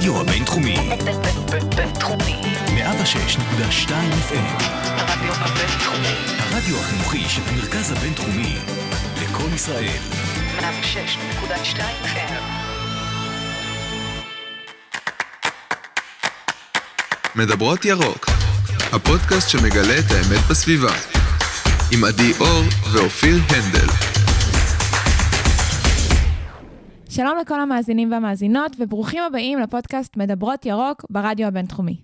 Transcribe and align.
הרדיו 0.00 0.20
הבינתחומי. 0.20 0.76
בינתחומי. 1.76 2.42
106.2 2.66 3.90
FM. 4.30 4.62
הרדיו 4.96 5.32
הבינתחומי. 5.32 6.14
הרדיו 6.38 6.76
החינוכי 6.80 7.24
של 7.28 7.40
המרכז 7.46 7.92
הבינתחומי. 7.92 8.56
לקום 9.22 9.54
ישראל. 9.54 9.98
106.2 10.58 11.80
FM. 12.04 12.32
מדברות 17.34 17.84
ירוק, 17.84 18.26
הפודקאסט 18.92 19.48
שמגלה 19.48 19.98
את 19.98 20.10
האמת 20.10 20.46
בסביבה. 20.50 20.92
עם 21.92 22.04
עדי 22.04 22.32
אור 22.40 22.62
ואופיר 22.92 23.40
הנדל. 23.48 24.09
שלום 27.20 27.38
לכל 27.38 27.60
המאזינים 27.60 28.12
והמאזינות, 28.12 28.72
וברוכים 28.78 29.22
הבאים 29.22 29.58
לפודקאסט 29.58 30.16
מדברות 30.16 30.66
ירוק 30.66 31.04
ברדיו 31.10 31.46
הבינתחומי. 31.46 31.96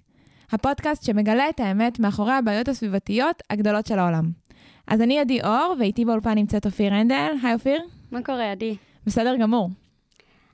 הפודקאסט 0.53 1.03
שמגלה 1.05 1.49
את 1.49 1.61
האמת 1.61 2.01
מאחורי 2.01 2.33
הבעיות 2.33 2.69
הסביבתיות 2.69 3.43
הגדולות 3.51 3.87
של 3.87 3.99
העולם. 3.99 4.31
אז 4.87 5.01
אני 5.01 5.19
עדי 5.19 5.43
אור, 5.43 5.75
ואיתי 5.79 6.05
באולפן 6.05 6.35
נמצאת 6.35 6.67
אופיר 6.67 6.95
הנדל. 6.95 7.33
היי 7.43 7.55
אופיר. 7.55 7.81
מה 8.11 8.23
קורה, 8.23 8.53
עדי? 8.53 8.77
בסדר 9.07 9.37
גמור. 9.37 9.71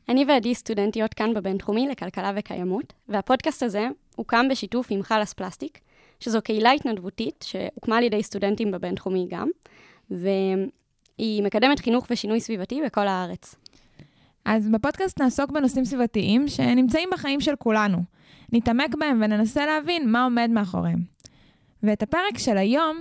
אני 0.09 0.25
ועדי 0.29 0.55
סטודנטיות 0.55 1.15
כאן 1.15 1.35
בבינתחומי 1.35 1.89
לכלכלה 1.89 2.33
וקיימות, 2.37 2.93
והפודקאסט 3.09 3.63
הזה 3.63 3.89
הוקם 4.17 4.47
בשיתוף 4.51 4.87
עם 4.91 5.03
חלאס 5.03 5.33
פלסטיק, 5.33 5.79
שזו 6.21 6.43
קהילה 6.43 6.71
התנדבותית 6.71 7.45
שהוקמה 7.49 7.97
על 7.97 8.03
ידי 8.03 8.23
סטודנטים 8.23 8.71
בבינתחומי 8.71 9.27
גם, 9.31 9.49
והיא 10.11 11.43
מקדמת 11.43 11.81
חינוך 11.81 12.07
ושינוי 12.11 12.41
סביבתי 12.41 12.81
בכל 12.87 13.09
הארץ. 13.09 13.62
אז 14.45 14.69
בפודקאסט 14.69 15.21
נעסוק 15.21 15.51
בנושאים 15.51 15.85
סביבתיים 15.85 16.49
שנמצאים 16.49 17.09
בחיים 17.13 17.41
של 17.41 17.57
כולנו. 17.57 17.99
נתעמק 18.53 18.95
בהם 18.95 19.21
וננסה 19.25 19.67
להבין 19.67 20.13
מה 20.13 20.25
עומד 20.25 20.51
מאחוריהם. 20.53 21.03
ואת 21.83 22.03
הפרק 22.03 22.39
של 22.39 22.59
היום 22.59 22.97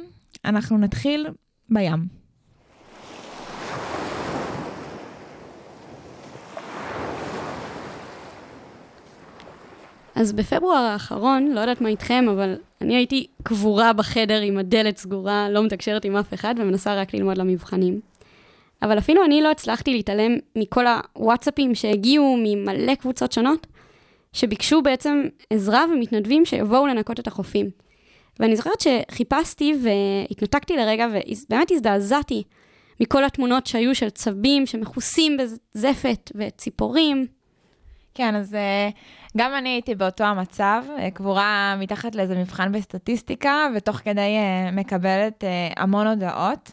אנחנו 0.45 0.77
נתחיל 0.77 1.27
בים. 1.69 2.21
אז 10.15 10.33
בפברואר 10.33 10.83
האחרון, 10.83 11.47
לא 11.47 11.59
יודעת 11.59 11.81
מה 11.81 11.89
איתכם, 11.89 12.25
אבל 12.31 12.55
אני 12.81 12.95
הייתי 12.95 13.27
קבורה 13.43 13.93
בחדר 13.93 14.41
עם 14.41 14.57
הדלת 14.57 14.97
סגורה, 14.97 15.49
לא 15.49 15.63
מתקשרת 15.63 16.05
עם 16.05 16.15
אף 16.15 16.33
אחד 16.33 16.55
ומנסה 16.57 17.01
רק 17.01 17.13
ללמוד 17.13 17.37
למבחנים. 17.37 18.10
אבל 18.81 18.97
אפילו 18.97 19.25
אני 19.25 19.41
לא 19.41 19.51
הצלחתי 19.51 19.91
להתעלם 19.91 20.35
מכל 20.55 20.85
הוואטסאפים 21.15 21.75
שהגיעו 21.75 22.37
ממלא 22.43 22.95
קבוצות 22.95 23.31
שונות, 23.31 23.67
שביקשו 24.33 24.81
בעצם 24.81 25.23
עזרה 25.49 25.85
ומתנדבים 25.93 26.45
שיבואו 26.45 26.87
לנקות 26.87 27.19
את 27.19 27.27
החופים. 27.27 27.69
ואני 28.39 28.55
זוכרת 28.55 28.81
שחיפשתי 28.81 29.73
והתנתקתי 29.83 30.77
לרגע 30.77 31.07
ובאמת 31.07 31.71
הזדעזעתי 31.71 32.43
מכל 32.99 33.23
התמונות 33.23 33.67
שהיו 33.67 33.95
של 33.95 34.09
צבים 34.09 34.65
שמכוסים 34.65 35.37
בזפת 35.37 36.31
וציפורים. 36.35 37.27
כן, 38.13 38.35
אז 38.35 38.55
אה, 38.55 38.89
גם 39.37 39.51
אני 39.57 39.69
הייתי 39.69 39.95
באותו 39.95 40.23
המצב, 40.23 40.83
אה, 40.99 41.11
קבורה 41.11 41.75
מתחת 41.79 42.15
לאיזה 42.15 42.35
מבחן 42.35 42.71
בסטטיסטיקה, 42.71 43.67
ותוך 43.75 43.95
כדי 43.95 44.37
אה, 44.37 44.71
מקבלת 44.71 45.43
המון 45.77 46.07
הודעות. 46.07 46.71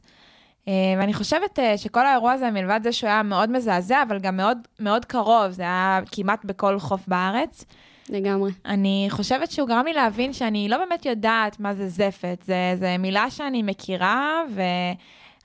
ואני 0.99 1.15
חושבת 1.15 1.59
שכל 1.77 2.07
האירוע 2.07 2.33
הזה, 2.33 2.51
מלבד 2.51 2.81
זה 2.83 2.93
שהוא 2.93 3.11
היה 3.11 3.23
מאוד 3.23 3.51
מזעזע, 3.51 4.03
אבל 4.03 4.19
גם 4.19 4.37
מאוד, 4.37 4.59
מאוד 4.81 5.05
קרוב, 5.05 5.51
זה 5.51 5.63
היה 5.63 6.01
כמעט 6.13 6.45
בכל 6.45 6.79
חוף 6.79 7.09
בארץ. 7.09 7.65
לגמרי. 8.09 8.53
אני 8.67 9.07
חושבת 9.11 9.51
שהוא 9.51 9.69
גרם 9.69 9.85
לי 9.85 9.93
להבין 9.93 10.33
שאני 10.33 10.69
לא 10.69 10.77
באמת 10.77 11.07
יודעת 11.07 11.61
מה 11.61 11.75
זה 11.75 11.89
זפת. 11.89 12.45
זו 12.79 12.87
מילה 12.99 13.31
שאני 13.31 13.63
מכירה, 13.63 14.43
ו... 14.51 14.63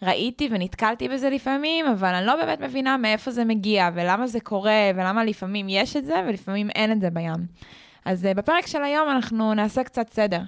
ראיתי 0.03 0.48
ונתקלתי 0.52 1.09
בזה 1.09 1.30
לפעמים, 1.30 1.86
אבל 1.86 2.14
אני 2.14 2.25
לא 2.25 2.36
באמת 2.36 2.59
מבינה 2.62 2.98
מאיפה 2.98 3.31
זה 3.31 3.46
מגיע, 3.46 3.90
ולמה 3.94 4.28
זה 4.28 4.40
קורה, 4.40 4.92
ולמה 4.96 5.24
לפעמים 5.24 5.66
יש 5.69 5.96
את 5.96 6.06
זה, 6.06 6.24
ולפעמים 6.28 6.69
אין 6.69 6.92
את 6.92 7.02
זה 7.02 7.09
בים. 7.09 7.46
אז 8.06 8.28
uh, 8.31 8.38
בפרק 8.38 8.68
של 8.68 8.84
היום 8.84 9.09
אנחנו 9.09 9.53
נעשה 9.53 9.84
קצת 9.84 10.09
סדר. 10.09 10.40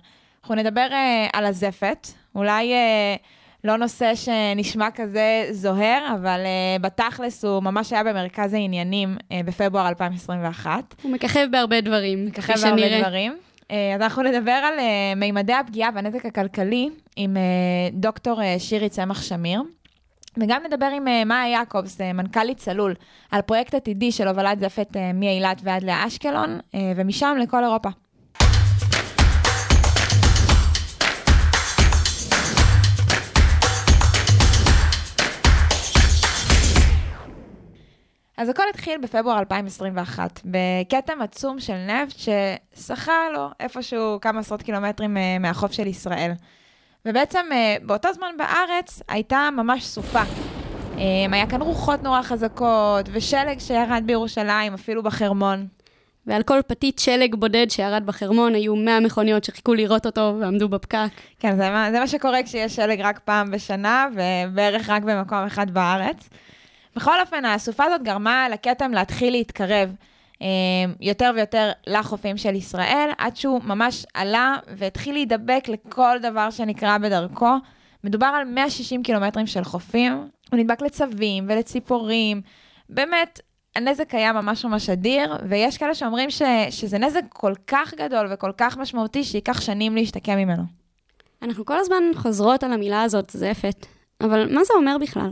אנחנו 0.42 0.56
נדבר 0.56 0.88
uh, 0.90 1.30
על 1.34 1.46
הזפת, 1.46 2.08
אולי 2.36 2.74
uh, 2.74 3.22
לא 3.66 3.78
נושא 3.78 4.16
שנשמע 4.16 4.88
כזה 4.96 5.48
זוהר, 5.52 6.16
אבל 6.16 6.42
uh, 6.44 6.82
בתכלס 6.82 7.46
הוא 7.46 7.64
ממש 7.64 7.94
היה 7.94 8.04
במרכז 8.04 8.54
העניינים 8.54 9.18
uh, 9.18 9.34
בפברואר 9.46 9.88
2021. 9.88 10.96
הוא 11.02 11.12
מככב 11.12 11.48
בהרבה 11.52 11.82
דברים, 11.82 12.26
מככב 12.26 12.54
בהרבה 12.62 13.00
דברים. 13.00 13.38
אז 13.70 14.02
אנחנו 14.02 14.24
נדבר 14.24 14.52
על 14.52 14.80
uh, 14.80 14.82
מימדי 15.16 15.54
הפגיעה 15.54 15.90
והנזק 15.96 16.26
הכלכלי 16.26 16.90
עם 17.16 17.38
uh, 17.38 17.96
דוקטור 17.96 18.42
uh, 18.42 18.44
שירי 18.60 18.90
צמח 18.90 19.22
שמיר. 19.22 19.62
וגם 20.38 20.62
נדבר 20.68 20.90
עם 20.96 21.08
uh, 21.08 21.26
מאיה 21.26 21.52
יעקובס, 21.52 22.02
uh, 22.02 22.04
מנכ"לית 22.14 22.58
צלול, 22.58 22.94
על 23.32 23.42
פרויקט 23.42 23.74
עתידי 23.74 24.12
של 24.12 24.28
הובלת 24.28 24.60
זפת 24.60 24.88
uh, 24.92 24.98
מאילת 25.14 25.62
ועד 25.64 25.84
לאשקלון, 25.84 26.60
uh, 26.60 26.76
ומשם 26.96 27.36
לכל 27.40 27.64
אירופה. 27.64 27.90
אז 38.38 38.50
הכל 38.50 38.64
התחיל 38.70 38.98
בפברואר 38.98 39.40
2021, 39.40 40.42
בכתם 40.46 41.22
עצום 41.22 41.60
של 41.60 41.74
נפט 41.74 42.16
ששחה 42.18 43.30
לו 43.34 43.50
איפשהו 43.60 44.18
כמה 44.22 44.40
עשרות 44.40 44.62
קילומטרים 44.62 45.18
אה, 45.18 45.40
מהחוף 45.40 45.72
של 45.72 45.88
ישראל. 45.88 46.32
ובעצם 47.06 47.46
אה, 47.52 47.76
באותו 47.82 48.14
זמן 48.14 48.36
בארץ 48.38 49.02
הייתה 49.08 49.50
ממש 49.58 49.86
סופה. 49.86 50.22
אה, 50.98 51.04
היה 51.32 51.48
כאן 51.48 51.62
רוחות 51.62 52.04
נורא 52.04 52.22
חזקות, 52.22 53.10
ושלג 53.12 53.60
שירד 53.60 54.04
בירושלים, 54.06 54.74
אפילו 54.74 55.04
בחרמון. 55.04 55.68
ועל 56.28 56.44
כל 56.44 56.60
פתית 56.68 57.00
שלג 57.00 57.36
בודד 57.36 57.66
שירד 57.70 58.04
בחרמון, 58.06 58.56
היו 58.56 58.76
100 58.76 59.00
מכוניות 59.00 59.44
שחיכו 59.44 59.74
לראות 59.74 60.06
אותו 60.06 60.38
ועמדו 60.40 60.70
בפקק. 60.70 61.10
כן, 61.40 61.58
זה 61.58 61.70
מה, 61.70 61.92
זה 61.92 62.00
מה 62.00 62.08
שקורה 62.08 62.44
כשיש 62.44 62.76
שלג 62.76 63.02
רק 63.02 63.20
פעם 63.20 63.52
בשנה, 63.52 64.08
ובערך 64.14 64.90
רק 64.90 65.04
במקום 65.04 65.38
אחד 65.38 65.72
בארץ. 65.72 66.30
בכל 66.96 67.20
אופן, 67.22 67.46
הסופה 67.46 67.84
הזאת 67.84 68.04
גרמה 68.04 68.50
לכתם 68.50 68.92
להתחיל 68.92 69.34
להתקרב 69.34 69.96
אה, 70.42 70.48
יותר 71.02 71.32
ויותר 71.36 71.72
לחופים 71.88 72.38
של 72.38 72.56
ישראל, 72.56 73.10
עד 73.18 73.36
שהוא 73.36 73.62
ממש 73.64 74.06
עלה 74.14 74.56
והתחיל 74.78 75.14
להידבק 75.14 75.66
לכל 75.68 76.18
דבר 76.22 76.50
שנקרא 76.50 76.98
בדרכו. 76.98 77.50
מדובר 78.04 78.26
על 78.26 78.44
160 78.44 79.04
קילומטרים 79.04 79.48
של 79.48 79.64
חופים, 79.64 80.30
הוא 80.52 80.60
נדבק 80.60 80.82
לצבים 80.82 81.46
ולציפורים. 81.50 82.42
באמת, 82.90 83.40
הנזק 83.76 84.16
היה 84.16 84.34
ממש 84.34 84.66
ממש 84.66 84.90
אדיר, 84.90 85.38
ויש 85.50 85.78
כאלה 85.78 85.96
שאומרים 85.96 86.30
ש, 86.30 86.42
שזה 86.70 86.98
נזק 86.98 87.24
כל 87.30 87.54
כך 87.68 87.94
גדול 87.94 88.28
וכל 88.32 88.52
כך 88.58 88.78
משמעותי, 88.78 89.24
שייקח 89.24 89.62
שנים 89.62 89.96
להשתקם 89.96 90.38
ממנו. 90.38 90.64
אנחנו 91.42 91.66
כל 91.66 91.78
הזמן 91.78 92.04
חוזרות 92.16 92.64
על 92.64 92.74
המילה 92.74 93.04
הזאת, 93.04 93.30
זפת, 93.30 93.86
אבל 94.22 94.54
מה 94.54 94.64
זה 94.64 94.74
אומר 94.74 94.98
בכלל? 95.02 95.30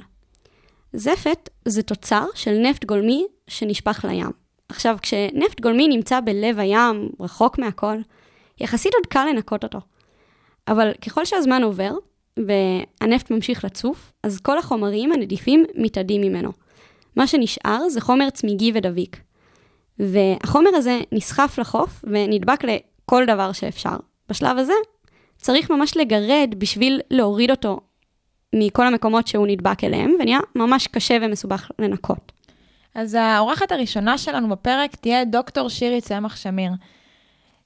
זפת 0.94 1.50
זה 1.66 1.84
תוצר 1.84 2.26
של 2.36 2.52
נפט 2.52 2.86
גולמי 2.86 3.26
שנשפך 3.48 4.06
לים. 4.08 4.31
עכשיו, 4.70 4.98
כשנפט 5.02 5.62
גולמי 5.62 5.88
נמצא 5.88 6.20
בלב 6.20 6.59
הים, 6.59 7.09
רחוק 7.20 7.58
מהכל, 7.58 7.98
יחסית 8.59 8.94
עוד 8.94 9.06
קל 9.06 9.26
לנקות 9.30 9.64
אותו. 9.64 9.80
אבל 10.68 10.92
ככל 11.06 11.26
שהזמן 11.26 11.64
עובר, 11.64 11.92
והנפט 12.38 13.31
ממשיך 13.31 13.66
לצוף, 13.66 14.14
אז 14.24 14.40
כל 14.40 14.58
החומרים 14.58 15.12
הנדיפים 15.12 15.66
מתאדים 15.76 16.22
ממנו. 16.22 16.52
מה 17.16 17.28
שנשאר 17.28 17.89
זה 17.89 18.01
חומר 18.01 18.30
צמיגי 18.30 18.72
ודביק. 18.75 19.22
והחומר 20.00 20.69
הזה 20.75 21.00
נסחף 21.12 21.57
לחוף 21.60 22.06
ונדבק 22.07 22.63
לכל 22.63 23.25
דבר 23.28 23.51
שאפשר. 23.51 23.96
בשלב 24.30 24.57
הזה 24.57 24.74
צריך 25.38 25.72
ממש 25.72 25.98
לגרד 25.98 26.56
בשביל 26.57 27.01
להוריד 27.12 27.51
אותו 27.51 27.80
מכל 28.53 28.88
המקומות 28.88 29.27
שהוא 29.27 29.47
נדבק 29.47 29.83
אליהם, 29.83 30.13
ונהיה 30.19 30.39
ממש 30.55 30.88
קשה 30.88 31.17
ומסובך 31.21 31.71
לנקות. 31.79 32.31
אז 32.95 33.13
האורחת 33.13 33.71
הראשונה 33.71 34.17
שלנו 34.17 34.50
בפרק 34.50 34.95
תהיה 34.95 35.25
דוקטור 35.25 35.69
שירי 35.69 36.01
צמח 36.01 36.35
שמיר. 36.35 36.71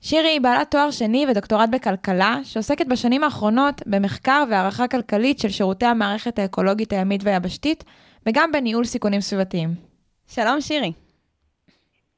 שירי 0.01 0.27
היא 0.27 0.41
בעלת 0.41 0.71
תואר 0.71 0.91
שני 0.91 1.25
ודוקטורט 1.29 1.69
בכלכלה, 1.69 2.39
שעוסקת 2.43 2.87
בשנים 2.87 3.23
האחרונות 3.23 3.81
במחקר 3.85 4.43
והערכה 4.49 4.87
כלכלית 4.87 5.39
של 5.39 5.49
שירותי 5.49 5.85
המערכת 5.85 6.39
האקולוגית 6.39 6.93
הימית 6.93 7.21
והיבשתית, 7.23 7.83
וגם 8.25 8.51
בניהול 8.51 8.85
סיכונים 8.85 9.21
סביבתיים. 9.21 9.69
שלום 10.27 10.61
שירי. 10.61 10.91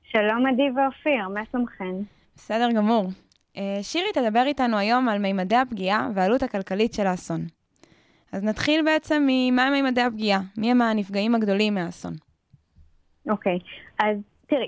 שלום 0.04 0.46
עדי 0.54 0.64
ואופיר, 0.64 1.28
מה 1.34 1.42
שלומכן? 1.52 2.04
בסדר 2.36 2.72
גמור. 2.72 3.10
אה, 3.58 3.80
שירי 3.82 4.14
תדבר 4.14 4.44
איתנו 4.46 4.78
היום 4.78 5.10
על 5.10 5.20
מימדי 5.20 5.56
הפגיעה 5.56 6.10
והעלות 6.16 6.44
הכלכלית 6.44 6.94
של 6.94 7.08
האסון. 7.08 7.59
אז 8.32 8.44
נתחיל 8.44 8.86
בעצם 8.86 9.24
ממה 9.28 9.70
מימדי 9.70 10.02
הפגיעה, 10.02 10.40
מי 10.58 10.72
הם 10.72 10.82
הנפגעים 10.82 11.36
הגדולים 11.36 11.74
מהאסון. 11.74 12.14
אוקיי, 13.30 13.58
okay. 13.58 14.04
אז 14.06 14.18
תראי, 14.48 14.68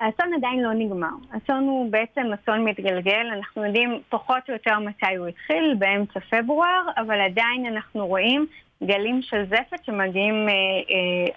האסון 0.00 0.34
עדיין 0.34 0.62
לא 0.62 0.72
נגמר. 0.72 1.14
האסון 1.30 1.64
הוא 1.64 1.90
בעצם 1.90 2.22
אסון 2.32 2.64
מתגלגל, 2.64 3.26
אנחנו 3.36 3.64
יודעים 3.64 4.00
פחות 4.08 4.48
או 4.48 4.52
יותר 4.52 4.78
מתי 4.78 5.16
הוא 5.16 5.26
התחיל, 5.26 5.74
באמצע 5.78 6.20
פברואר, 6.20 6.82
אבל 6.96 7.20
עדיין 7.20 7.66
אנחנו 7.66 8.06
רואים 8.06 8.46
גלים 8.82 9.22
של 9.22 9.44
זפת 9.46 9.84
שמגיעים 9.84 10.48
אה, 10.48 10.54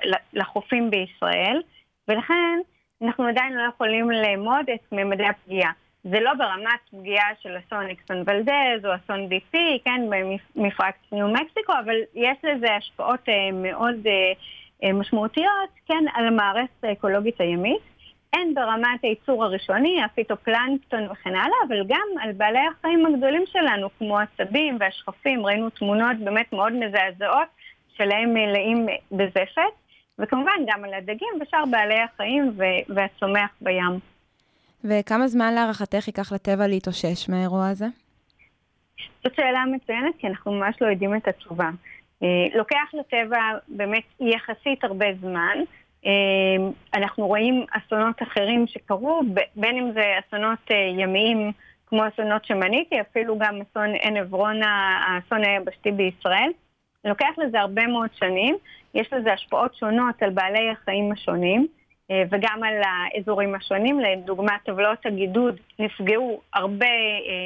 אה, 0.07 0.17
לחופים 0.33 0.91
בישראל, 0.91 1.62
ולכן 2.07 2.59
אנחנו 3.01 3.23
עדיין 3.27 3.53
לא 3.53 3.63
יכולים 3.69 4.12
לאמוד 4.12 4.69
את 4.73 4.91
ממדי 4.91 5.25
הפגיעה. 5.25 5.71
זה 6.11 6.19
לא 6.19 6.33
ברמת 6.33 6.79
פגיעה 6.91 7.27
של 7.41 7.57
אסון 7.57 7.89
אקסון 7.89 8.23
ולדז 8.25 8.85
או 8.85 8.95
אסון 8.95 9.29
DC, 9.31 9.57
כן, 9.85 10.01
במפרק 10.55 10.95
ניו 11.11 11.27
מקסיקו, 11.27 11.73
אבל 11.83 11.95
יש 12.15 12.37
לזה 12.43 12.75
השפעות 12.75 13.29
אה, 13.29 13.51
מאוד 13.53 13.95
אה, 14.07 14.11
אה, 14.83 14.93
משמעותיות, 14.93 15.69
כן, 15.85 16.03
על 16.13 16.27
המערכת 16.27 16.83
האקולוגית 16.83 17.41
הימית. 17.41 17.81
הן 18.33 18.53
ברמת 18.53 19.03
הייצור 19.03 19.43
הראשוני, 19.43 20.03
הפיטופלנקטון 20.03 21.11
וכן 21.11 21.35
הלאה, 21.35 21.57
אבל 21.67 21.83
גם 21.87 22.07
על 22.21 22.31
בעלי 22.31 22.59
החיים 22.71 23.05
הגדולים 23.05 23.43
שלנו, 23.47 23.89
כמו 23.97 24.19
עצבים 24.19 24.77
והשכפים, 24.79 25.45
ראינו 25.45 25.69
תמונות 25.69 26.17
באמת 26.17 26.53
מאוד 26.53 26.73
מזעזעות 26.73 27.47
שלהם 27.97 28.33
מלאים 28.33 28.87
בזפת, 29.11 29.73
וכמובן 30.19 30.65
גם 30.67 30.83
על 30.83 30.93
הדגים 30.93 31.33
ושאר 31.41 31.63
בעלי 31.71 31.99
החיים 31.99 32.51
והצומח 32.89 33.49
בים. 33.61 34.14
וכמה 34.83 35.27
זמן 35.27 35.54
להערכתך 35.54 36.07
ייקח 36.07 36.31
לטבע 36.33 36.68
להתאושש 36.68 37.30
מהאירוע 37.30 37.69
הזה? 37.69 37.86
זאת 39.24 39.36
שאלה 39.36 39.63
מצוינת, 39.72 40.16
כי 40.19 40.27
אנחנו 40.27 40.51
ממש 40.51 40.75
לא 40.81 40.88
יודעים 40.88 41.16
את 41.16 41.27
התשובה. 41.27 41.69
אה, 42.24 42.27
לוקח 42.56 42.94
לטבע 42.94 43.39
באמת 43.68 44.04
יחסית 44.19 44.83
הרבה 44.83 45.06
זמן. 45.22 45.57
אה, 46.06 46.12
אנחנו 46.94 47.27
רואים 47.27 47.66
אסונות 47.72 48.22
אחרים 48.24 48.68
שקרו, 48.68 49.22
בין 49.56 49.77
אם 49.77 49.92
זה 49.94 50.13
אסונות 50.19 50.60
אה, 50.72 50.75
ימיים 50.75 51.51
כמו 51.88 52.07
אסונות 52.07 52.45
שמניתי, 52.45 53.01
אפילו 53.01 53.38
גם 53.38 53.60
אסון 53.62 53.94
עין 53.94 54.18
עברון, 54.18 54.62
האסון 54.63 55.44
היבשתי 55.44 55.92
בישראל. 55.92 56.51
לוקח 57.06 57.30
לזה 57.38 57.60
הרבה 57.60 57.88
מאוד 57.88 58.10
שנים, 58.13 58.56
יש 58.94 59.13
לזה 59.13 59.33
השפעות 59.33 59.75
שונות 59.75 60.24
על 60.24 60.30
בעלי 60.30 60.69
החיים 60.69 61.12
השונים. 61.12 61.68
אה, 62.11 62.23
וגם 62.31 62.63
על 62.63 62.81
האזורים 62.83 63.55
השונים. 63.55 63.99
לדוגמה, 63.99 64.57
טבלאות 64.65 65.05
הגידוד 65.05 65.59
נפגעו 65.79 66.41
הרבה 66.53 66.95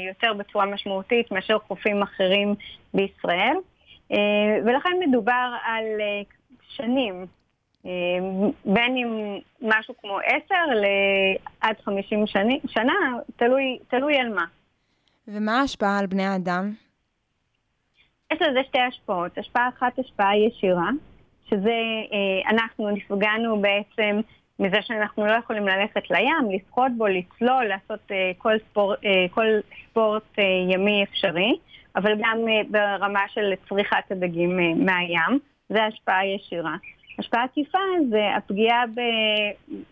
יותר 0.08 0.34
בצורה 0.34 0.66
משמעותית 0.66 1.32
מאשר 1.32 1.60
חופים 1.60 2.02
אחרים 2.02 2.56
בישראל. 2.94 3.56
ולכן 4.66 4.90
מדובר 5.08 5.56
על 5.66 5.86
שנים 6.70 7.26
אה, 7.86 7.92
בין 8.66 8.98
אם 8.98 9.40
משהו 9.62 9.94
כמו 10.02 10.20
10 10.20 10.56
לעד 10.74 11.76
50 11.84 12.28
שני, 12.28 12.60
שנה, 12.68 12.94
תלוי, 13.36 13.80
תלוי 13.88 14.18
על 14.18 14.34
מה. 14.34 14.46
ומה 15.28 15.60
ההשפעה 15.60 16.00
על 16.00 16.06
בני 16.06 16.26
האדם? 16.26 16.74
יש 18.34 18.42
לזה 18.42 18.60
שתי 18.68 18.80
השפעות. 18.80 19.38
השפעה 19.38 19.70
אחת, 19.78 20.00
השפעה 20.00 20.38
ישירה, 20.38 20.90
שזה 21.50 21.80
אה, 22.14 22.50
אנחנו 22.50 22.90
נפגענו 22.90 23.62
בעצם 23.62 24.22
מזה 24.60 24.82
שאנחנו 24.82 25.26
לא 25.26 25.32
יכולים 25.32 25.68
ללכת 25.68 26.12
לים, 26.12 26.52
לשחות 26.52 26.92
בו, 26.98 27.08
לצלול, 27.08 27.66
לעשות 27.66 28.12
אה, 28.12 28.32
כל, 28.38 28.54
ספור, 28.70 28.94
כל 29.32 29.46
ספורט 29.90 30.38
ימי 30.70 31.04
אפשרי, 31.04 31.58
אבל 31.96 32.12
גם 32.20 32.38
ברמה 32.70 33.24
של 33.34 33.54
צריכת 33.70 34.12
הדגים 34.12 34.58
מהים, 34.86 35.40
זה 35.70 35.84
השפעה 35.84 36.26
ישירה. 36.26 36.76
השפעה 37.20 37.44
עקיפה 37.44 37.80
זה 38.10 38.36
הפגיעה 38.36 38.84
ב, 38.88 39.02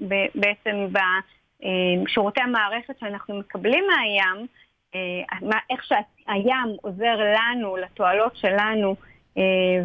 ב, 0.08 0.16
בעצם 0.36 0.88
בשירותי 0.92 2.42
המערכת 2.42 3.00
שאנחנו 3.00 3.40
מקבלים 3.40 3.86
מהים, 3.88 4.48
אה, 4.96 5.60
איך 5.70 5.84
שהים 5.84 6.78
עוזר 6.82 7.16
לנו, 7.18 7.78
לתועלות 7.78 8.36
שלנו, 8.36 8.96
אה, 9.38 9.44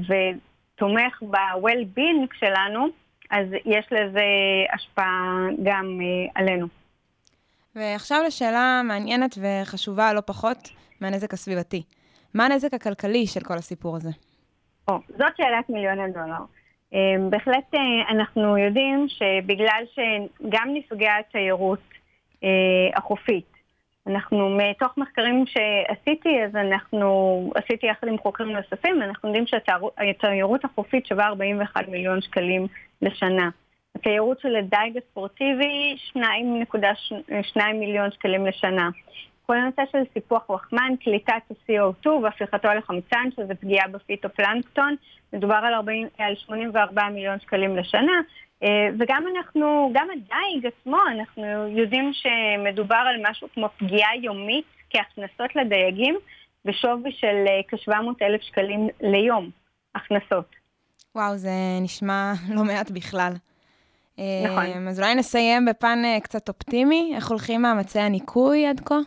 ותומך 0.08 1.23
ב-well-being 1.23 2.38
שלנו, 2.38 2.87
אז 3.32 3.46
יש 3.64 3.87
לזה 3.90 4.25
השפעה 4.75 5.46
גם 5.62 5.99
אה, 6.00 6.31
עלינו. 6.34 6.67
ועכשיו 7.75 8.23
לשאלה 8.26 8.82
מעניינת 8.84 9.38
וחשובה 9.38 10.12
לא 10.12 10.20
פחות 10.20 10.69
מהנזק 11.00 11.32
הסביבתי. 11.32 11.82
מה 12.34 12.44
הנזק 12.44 12.75
הכלכלי 12.75 13.26
של 13.26 13.40
כל 13.40 13.55
הסיפור 13.55 13.96
הזה? 13.96 14.11
או, 14.88 14.99
זאת 15.08 15.37
שאלת 15.37 15.70
מיליון 15.70 16.00
הדולר. 16.00 16.44
אמ, 16.93 17.31
בהחלט 17.31 17.75
אה, 17.75 17.81
אנחנו 18.11 18.58
יודעים 18.58 19.06
שבגלל 19.08 19.84
שגם 19.94 20.69
נפגעי 20.75 21.08
התיירות 21.20 21.82
אה, 22.44 22.49
החופית, 22.96 23.52
אנחנו 24.06 24.50
מתוך 24.50 24.93
מחקרים 24.96 25.44
שעשיתי, 25.46 26.44
אז 26.44 26.56
אנחנו, 26.56 27.50
עשיתי 27.55 27.87
יחד 27.87 28.08
עם 28.08 28.19
חוקרים 28.19 28.56
נוספים, 28.56 29.02
אנחנו 29.02 29.29
יודעים 29.29 29.44
שהתיירות 29.46 30.64
החופית 30.64 31.06
שווה 31.06 31.26
41 31.26 31.88
מיליון 31.88 32.20
שקלים 32.20 32.67
לשנה. 33.03 33.51
התיירות 33.95 34.41
של 34.41 34.57
הדייג 34.57 34.97
הספורטיבי, 34.97 35.97
2.2 36.17 37.63
מיליון 37.75 38.11
שקלים 38.11 38.47
לשנה. 38.47 38.91
כל 39.47 39.57
הנושא 39.57 39.83
של 39.93 39.99
סיפוח 40.15 40.51
פחמן, 40.50 40.93
קליטת 41.05 41.43
ה-CO2 41.51 42.09
והפיכתו 42.09 42.69
לחמצן, 42.69 43.29
שזה 43.37 43.55
פגיעה 43.55 43.89
בפיטופלנקטון, 43.89 44.95
מדובר 45.33 45.55
על, 45.55 45.75
40, 45.75 46.09
על 46.19 46.35
84 46.37 47.09
מיליון 47.09 47.41
שקלים 47.41 47.77
לשנה. 47.77 48.21
אה, 48.63 48.89
וגם 48.99 49.25
אנחנו, 49.37 49.91
גם 49.95 50.09
הדייג 50.11 50.67
עצמו, 50.67 50.99
אנחנו 51.11 51.69
יודעים 51.69 52.13
שמדובר 52.13 53.05
על 53.09 53.31
משהו 53.31 53.49
כמו 53.55 53.69
פגיעה 53.77 54.17
יומית 54.17 54.65
כהכנסות 54.91 55.57
לדייגים 55.57 56.19
בשווי 56.65 57.13
של 57.13 57.45
אה, 57.49 57.61
כ-700 57.69 58.23
אלף 58.23 58.43
שקלים 58.43 58.89
ליום, 59.01 59.51
הכנסות. 59.95 60.62
וואו, 61.14 61.37
זה 61.37 61.50
נשמע 61.81 62.32
לא 62.56 62.64
מעט 62.64 62.91
בכלל. 62.91 63.32
נכון. 64.44 64.64
אה, 64.64 64.88
אז 64.91 65.00
אולי 65.00 65.14
נסיים 65.14 65.64
בפן 65.64 65.99
קצת 66.23 66.49
אופטימי, 66.49 67.12
איך 67.17 67.29
הולכים 67.29 67.62
מאמצי 67.62 68.00
הניקוי 68.00 68.67
עד 68.67 68.81
כה? 68.81 68.99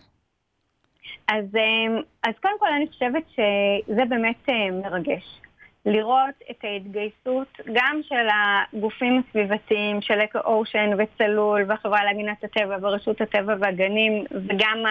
אז, 1.28 1.46
אמ, 1.56 2.02
אז 2.24 2.34
קודם 2.42 2.54
כל 2.60 2.68
אני 2.78 2.88
חושבת 2.88 3.24
שזה 3.30 4.06
באמת 4.10 4.50
אה, 4.50 4.72
מרגש. 4.72 5.42
לראות 5.86 6.36
את 6.52 6.63
ההתגייסות 6.63 7.48
גם 7.74 8.02
של 8.04 8.28
הגופים 8.34 9.22
הסביבתיים, 9.28 10.01
של 10.01 10.19
אקו 10.19 10.39
אושן 10.46 10.89
וצלול 10.98 11.65
והחברה 11.68 12.03
להגנת 12.03 12.44
הטבע 12.44 12.77
ורשות 12.82 13.22
הטבע 13.22 13.56
והגנים 13.60 14.25
וגם 14.32 14.84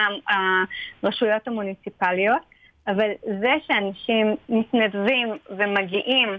הרשויות 1.03 1.47
המוניציפליות, 1.47 2.41
אבל 2.87 3.09
זה 3.23 3.53
שאנשים 3.67 4.35
מתנדבים 4.49 5.27
ומגיעים 5.49 6.29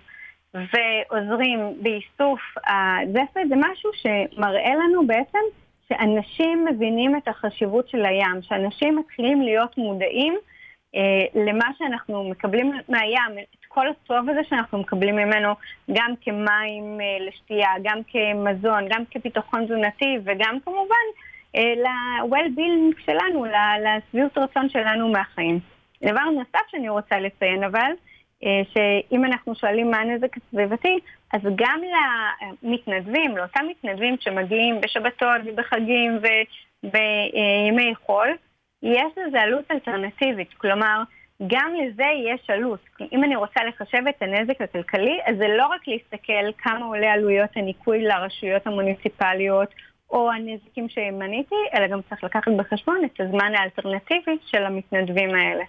ועוזרים 0.56 1.58
באיסוף 1.82 2.40
הזפת 2.66 3.40
זה 3.48 3.54
משהו 3.56 3.90
שמראה 3.94 4.75
לנו 4.75 5.06
בעצם 5.06 5.38
שאנשים 5.88 6.64
מבינים 6.64 7.16
את 7.16 7.28
החשיבות 7.28 7.88
של 7.88 8.04
הים, 8.04 8.42
שאנשים 8.42 8.98
מתחילים 8.98 9.42
להיות 9.42 9.78
מודעים 9.78 10.36
אה, 10.96 11.42
למה 11.46 11.64
שאנחנו 11.78 12.25
מקבלים 12.30 12.72
מהים, 12.88 13.38
את 13.38 13.64
כל 13.68 13.88
הטוב 13.88 14.28
הזה 14.28 14.40
שאנחנו 14.48 14.78
מקבלים 14.78 15.16
ממנו, 15.16 15.54
גם 15.92 16.14
כמים 16.20 17.00
אה, 17.00 17.26
לשתייה, 17.28 17.70
גם 17.82 17.98
כמזון, 18.08 18.88
גם 18.88 19.02
כביטחון 19.10 19.64
תזונתי, 19.64 20.18
וגם 20.25 20.58
כמובן 20.64 21.06
אה, 21.56 21.75
ל-well-being 21.76 23.04
שלנו, 23.04 23.44
לשביעות 23.84 24.38
רצון 24.38 24.68
שלנו 24.68 25.08
מהחיים. 25.08 25.60
דבר 26.02 26.25
נוסף 26.25 26.66
שאני 26.70 26.88
רוצה 26.88 27.18
לציין 27.18 27.64
אבל, 27.64 27.78
אה, 27.80 28.15
שאם 28.42 29.24
אנחנו 29.24 29.54
שואלים 29.54 29.90
מה 29.90 29.96
הנזק 29.96 30.36
הסביבתי, 30.36 30.98
אז 31.32 31.40
גם 31.54 31.80
למתנדבים, 32.62 33.36
לאותם 33.36 33.64
מתנדבים 33.70 34.16
שמגיעים 34.20 34.80
בשבתות 34.80 35.40
ובחגים 35.44 36.18
ובימי 36.82 37.94
חול, 37.94 38.28
יש 38.82 39.12
לזה 39.16 39.40
עלות 39.40 39.70
אלטרנטיבית. 39.70 40.54
כלומר, 40.54 41.02
גם 41.46 41.72
לזה 41.74 42.04
יש 42.24 42.50
עלות. 42.50 42.80
אם 43.12 43.24
אני 43.24 43.36
רוצה 43.36 43.64
לחשב 43.64 44.02
את 44.08 44.22
הנזק 44.22 44.60
הכלכלי, 44.60 45.18
אז 45.26 45.36
זה 45.36 45.48
לא 45.48 45.66
רק 45.66 45.88
להסתכל 45.88 46.52
כמה 46.58 46.86
עולה 46.86 47.12
עלויות 47.12 47.50
הניקוי 47.56 48.02
לרשויות 48.02 48.66
המוניציפליות 48.66 49.74
או 50.10 50.30
הנזקים 50.32 50.88
שמניתי, 50.88 51.54
אלא 51.74 51.86
גם 51.86 52.00
צריך 52.08 52.24
לקחת 52.24 52.52
בחשבון 52.56 53.04
את 53.04 53.20
הזמן 53.20 53.52
האלטרנטיבי 53.54 54.36
של 54.46 54.66
המתנדבים 54.66 55.34
האלה. 55.34 55.64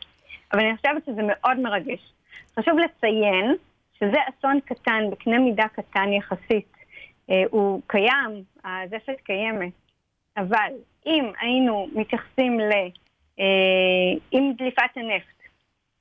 אבל 0.53 0.61
אני 0.61 0.77
חושבת 0.77 1.05
שזה 1.05 1.21
מאוד 1.23 1.59
מרגש. 1.59 2.13
חשוב 2.59 2.77
לציין 2.79 3.55
שזה 3.93 4.17
אסון 4.29 4.59
קטן, 4.65 5.03
בקנה 5.11 5.39
מידה 5.39 5.67
קטן 5.67 6.13
יחסית. 6.13 6.77
אה, 7.29 7.43
הוא 7.49 7.81
קיים, 7.87 8.43
הזפת 8.65 9.21
קיימת, 9.23 9.73
אבל 10.37 10.71
אם 11.05 11.31
היינו 11.41 11.87
מתייחסים 11.95 12.59
ל... 12.59 12.71
אה, 13.39 14.19
אם 14.33 14.53
דליפת 14.57 14.89
הנפט 14.95 15.37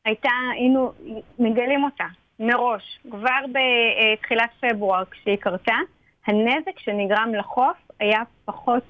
הייתה, 0.05 0.31
היינו 0.53 0.93
מגלים 1.39 1.85
אותה 1.85 2.05
מראש, 2.41 2.99
כבר 3.11 3.39
בתחילת 3.53 4.51
פברואר 4.61 5.05
כשהיא 5.11 5.37
קרתה, 5.37 5.77
הנזק 6.27 6.79
שנגרם 6.79 7.35
לחוף 7.35 7.77
היה 8.01 8.23
פחות 8.45 8.85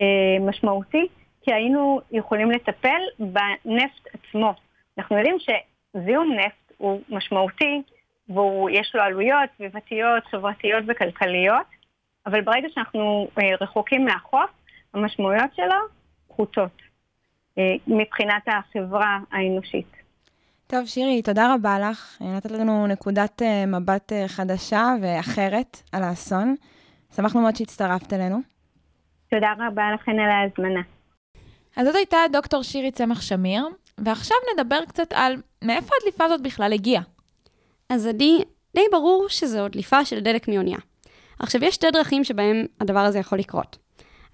אה, 0.00 0.36
משמעותי, 0.40 1.06
כי 1.42 1.52
היינו 1.52 2.00
יכולים 2.10 2.50
לטפל 2.50 3.00
בנפט 3.18 4.08
עצמו. 4.12 4.52
אנחנו 4.98 5.16
יודעים 5.16 5.36
שזיהום 5.38 6.32
נפט 6.32 6.67
הוא 6.78 7.00
משמעותי, 7.08 7.82
ויש 8.28 8.92
לו 8.94 9.00
עלויות 9.02 9.50
סביבתיות, 9.56 10.26
חברתיות 10.30 10.84
וכלכליות, 10.88 11.66
אבל 12.26 12.40
ברגע 12.40 12.68
שאנחנו 12.74 13.28
אה, 13.38 13.50
רחוקים 13.60 14.04
מהחוף, 14.04 14.50
המשמעויות 14.94 15.54
שלו 15.56 15.76
פחותות 16.28 16.82
אה, 17.58 17.74
מבחינת 17.86 18.42
החברה 18.46 19.18
האנושית. 19.32 19.98
טוב, 20.66 20.86
שירי, 20.86 21.22
תודה 21.22 21.54
רבה 21.54 21.78
לך. 21.78 22.22
נתת 22.36 22.50
לנו 22.50 22.86
נקודת 22.86 23.42
אה, 23.42 23.66
מבט 23.66 24.12
אה, 24.12 24.28
חדשה 24.28 24.84
ואחרת 25.02 25.82
על 25.92 26.02
האסון. 26.02 26.54
שמחנו 27.16 27.40
מאוד 27.40 27.56
שהצטרפת 27.56 28.12
אלינו. 28.12 28.38
תודה 29.30 29.52
רבה 29.58 29.82
לכן 29.94 30.18
על 30.18 30.30
ההזמנה. 30.30 30.80
אז 31.76 31.86
זאת 31.86 31.94
הייתה 31.94 32.16
דוקטור 32.32 32.62
שירי 32.62 32.90
צמח 32.90 33.20
שמיר, 33.20 33.68
ועכשיו 34.04 34.36
נדבר 34.54 34.84
קצת 34.88 35.12
על 35.12 35.36
מאיפה 35.64 35.94
הדליפה 36.00 36.24
הזאת 36.24 36.40
בכלל 36.40 36.72
הגיעה. 36.72 37.02
אז 37.88 38.06
עדי, 38.06 38.38
די 38.74 38.84
ברור 38.92 39.28
שזו 39.28 39.68
דליפה 39.68 40.04
של 40.04 40.20
דלק 40.20 40.48
מאונייה. 40.48 40.78
עכשיו, 41.38 41.64
יש 41.64 41.74
שתי 41.74 41.90
דרכים 41.90 42.24
שבהם 42.24 42.66
הדבר 42.80 43.00
הזה 43.00 43.18
יכול 43.18 43.38
לקרות. 43.38 43.78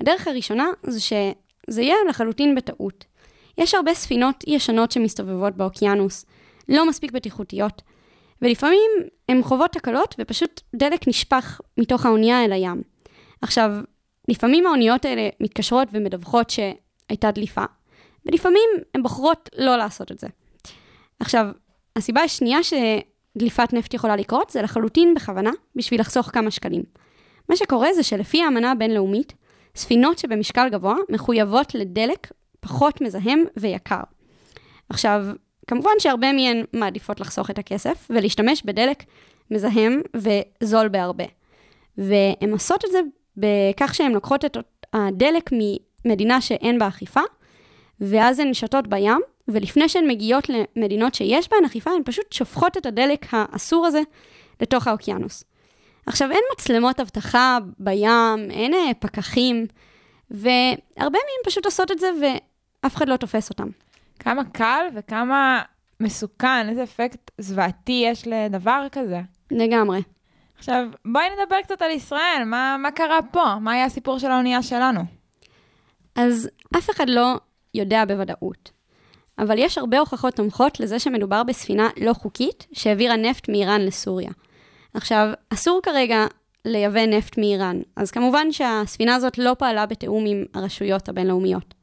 הדרך 0.00 0.28
הראשונה 0.28 0.66
זה 0.82 1.00
שזה 1.00 1.82
יהיה 1.82 1.96
לחלוטין 2.08 2.54
בטעות. 2.54 3.04
יש 3.58 3.74
הרבה 3.74 3.94
ספינות 3.94 4.44
ישנות 4.46 4.90
שמסתובבות 4.90 5.56
באוקיינוס, 5.56 6.26
לא 6.68 6.88
מספיק 6.88 7.12
בטיחותיות, 7.12 7.82
ולפעמים 8.42 8.90
הן 9.28 9.42
חוות 9.42 9.72
תקלות 9.72 10.14
ופשוט 10.18 10.60
דלק 10.74 11.08
נשפך 11.08 11.60
מתוך 11.78 12.06
האונייה 12.06 12.44
אל 12.44 12.52
הים. 12.52 12.82
עכשיו, 13.42 13.70
לפעמים 14.28 14.66
האוניות 14.66 15.04
האלה 15.04 15.28
מתקשרות 15.40 15.88
ומדווחות 15.92 16.50
שהייתה 16.50 17.30
דליפה, 17.30 17.64
ולפעמים 18.26 18.70
הן 18.94 19.02
בוחרות 19.02 19.50
לא 19.58 19.76
לעשות 19.76 20.12
את 20.12 20.18
זה. 20.18 20.26
עכשיו, 21.20 21.46
הסיבה 21.96 22.20
השנייה 22.20 22.58
שדליפת 22.62 23.72
נפט 23.72 23.94
יכולה 23.94 24.16
לקרות 24.16 24.50
זה 24.50 24.62
לחלוטין 24.62 25.14
בכוונה, 25.14 25.50
בשביל 25.76 26.00
לחסוך 26.00 26.26
כמה 26.26 26.50
שקלים. 26.50 26.82
מה 27.48 27.56
שקורה 27.56 27.92
זה 27.92 28.02
שלפי 28.02 28.42
האמנה 28.42 28.70
הבינלאומית, 28.70 29.32
ספינות 29.76 30.18
שבמשקל 30.18 30.68
גבוה 30.68 30.96
מחויבות 31.08 31.74
לדלק 31.74 32.32
פחות 32.60 33.00
מזהם 33.00 33.44
ויקר. 33.56 34.00
עכשיו, 34.88 35.26
כמובן 35.66 35.90
שהרבה 35.98 36.32
מהן 36.32 36.64
מעדיפות 36.72 37.20
לחסוך 37.20 37.50
את 37.50 37.58
הכסף 37.58 38.06
ולהשתמש 38.10 38.62
בדלק 38.64 39.04
מזהם 39.50 40.02
וזול 40.14 40.88
בהרבה. 40.88 41.24
והן 41.98 42.52
עושות 42.52 42.84
את 42.84 42.90
זה 42.90 43.00
בכך 43.36 43.94
שהן 43.94 44.12
לוקחות 44.12 44.44
את 44.44 44.56
הדלק 44.92 45.50
ממדינה 45.52 46.40
שאין 46.40 46.78
בה 46.78 46.88
אכיפה, 46.88 47.20
ואז 48.10 48.38
הן 48.38 48.54
שתות 48.54 48.86
בים, 48.86 49.20
ולפני 49.48 49.88
שהן 49.88 50.08
מגיעות 50.08 50.48
למדינות 50.48 51.14
שיש 51.14 51.48
בהן 51.50 51.64
אכיפה, 51.64 51.90
הן 51.90 52.02
פשוט 52.04 52.32
שופכות 52.32 52.76
את 52.76 52.86
הדלק 52.86 53.26
האסור 53.32 53.86
הזה 53.86 54.00
לתוך 54.60 54.86
האוקיינוס. 54.86 55.44
עכשיו, 56.06 56.30
אין 56.30 56.42
מצלמות 56.54 57.00
אבטחה 57.00 57.58
בים, 57.78 58.50
אין 58.50 58.74
אה, 58.74 58.90
פקחים, 58.98 59.66
והרבה 60.30 61.18
מהן 61.18 61.44
פשוט 61.44 61.64
עושות 61.64 61.90
את 61.90 61.98
זה 61.98 62.10
ואף 62.20 62.96
אחד 62.96 63.08
לא 63.08 63.16
תופס 63.16 63.50
אותם. 63.50 63.68
כמה 64.18 64.44
קל 64.44 64.86
וכמה 64.94 65.62
מסוכן, 66.00 66.68
איזה 66.68 66.82
אפקט 66.82 67.30
זוועתי 67.38 68.02
יש 68.06 68.26
לדבר 68.26 68.86
כזה. 68.92 69.20
לגמרי. 69.50 70.02
עכשיו, 70.58 70.86
בואי 71.04 71.24
נדבר 71.30 71.56
קצת 71.62 71.82
על 71.82 71.90
ישראל, 71.90 72.42
מה, 72.46 72.76
מה 72.78 72.90
קרה 72.90 73.18
פה? 73.30 73.54
מה 73.60 73.72
היה 73.72 73.84
הסיפור 73.84 74.18
של 74.18 74.30
האונייה 74.30 74.62
שלנו? 74.62 75.00
אז 76.14 76.50
אף 76.78 76.90
אחד 76.90 77.08
לא 77.08 77.36
יודע 77.74 78.04
בוודאות. 78.04 78.70
אבל 79.38 79.58
יש 79.58 79.78
הרבה 79.78 79.98
הוכחות 79.98 80.34
תומכות 80.34 80.80
לזה 80.80 80.98
שמדובר 80.98 81.42
בספינה 81.42 81.88
לא 82.00 82.12
חוקית 82.12 82.66
שהעבירה 82.72 83.16
נפט 83.16 83.48
מאיראן 83.48 83.80
לסוריה. 83.80 84.30
עכשיו, 84.94 85.28
אסור 85.50 85.80
כרגע 85.82 86.26
לייבא 86.64 87.06
נפט 87.06 87.38
מאיראן, 87.38 87.80
אז 87.96 88.10
כמובן 88.10 88.52
שהספינה 88.52 89.14
הזאת 89.14 89.38
לא 89.38 89.56
פעלה 89.58 89.86
בתיאום 89.86 90.24
עם 90.26 90.44
הרשויות 90.54 91.08
הבינלאומיות. 91.08 91.74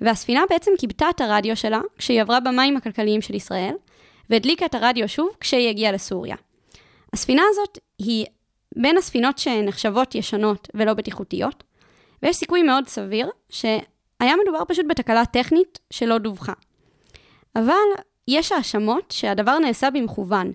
והספינה 0.00 0.42
בעצם 0.50 0.70
כיבתה 0.78 1.06
את 1.10 1.20
הרדיו 1.20 1.56
שלה 1.56 1.80
כשהיא 1.98 2.22
עברה 2.22 2.40
במים 2.40 2.76
הכלכליים 2.76 3.20
של 3.22 3.34
ישראל, 3.34 3.74
והדליקה 4.30 4.66
את 4.66 4.74
הרדיו 4.74 5.08
שוב 5.08 5.28
כשהיא 5.40 5.68
הגיעה 5.68 5.92
לסוריה. 5.92 6.36
הספינה 7.12 7.42
הזאת 7.50 7.78
היא 7.98 8.26
בין 8.76 8.96
הספינות 8.96 9.38
שנחשבות 9.38 10.14
ישנות 10.14 10.68
ולא 10.74 10.94
בטיחותיות, 10.94 11.64
ויש 12.22 12.36
סיכוי 12.36 12.62
מאוד 12.62 12.88
סביר 12.88 13.30
שהיה 14.22 14.34
מדובר 14.42 14.64
פשוט 14.68 14.86
בתקלה 14.88 15.26
טכנית 15.26 15.78
שלא 15.90 16.18
דווחה. 16.18 16.52
אבל 17.56 17.74
יש 18.28 18.52
האשמות 18.52 19.10
שהדבר 19.10 19.58
נעשה 19.58 19.90
במכוון, 19.90 20.52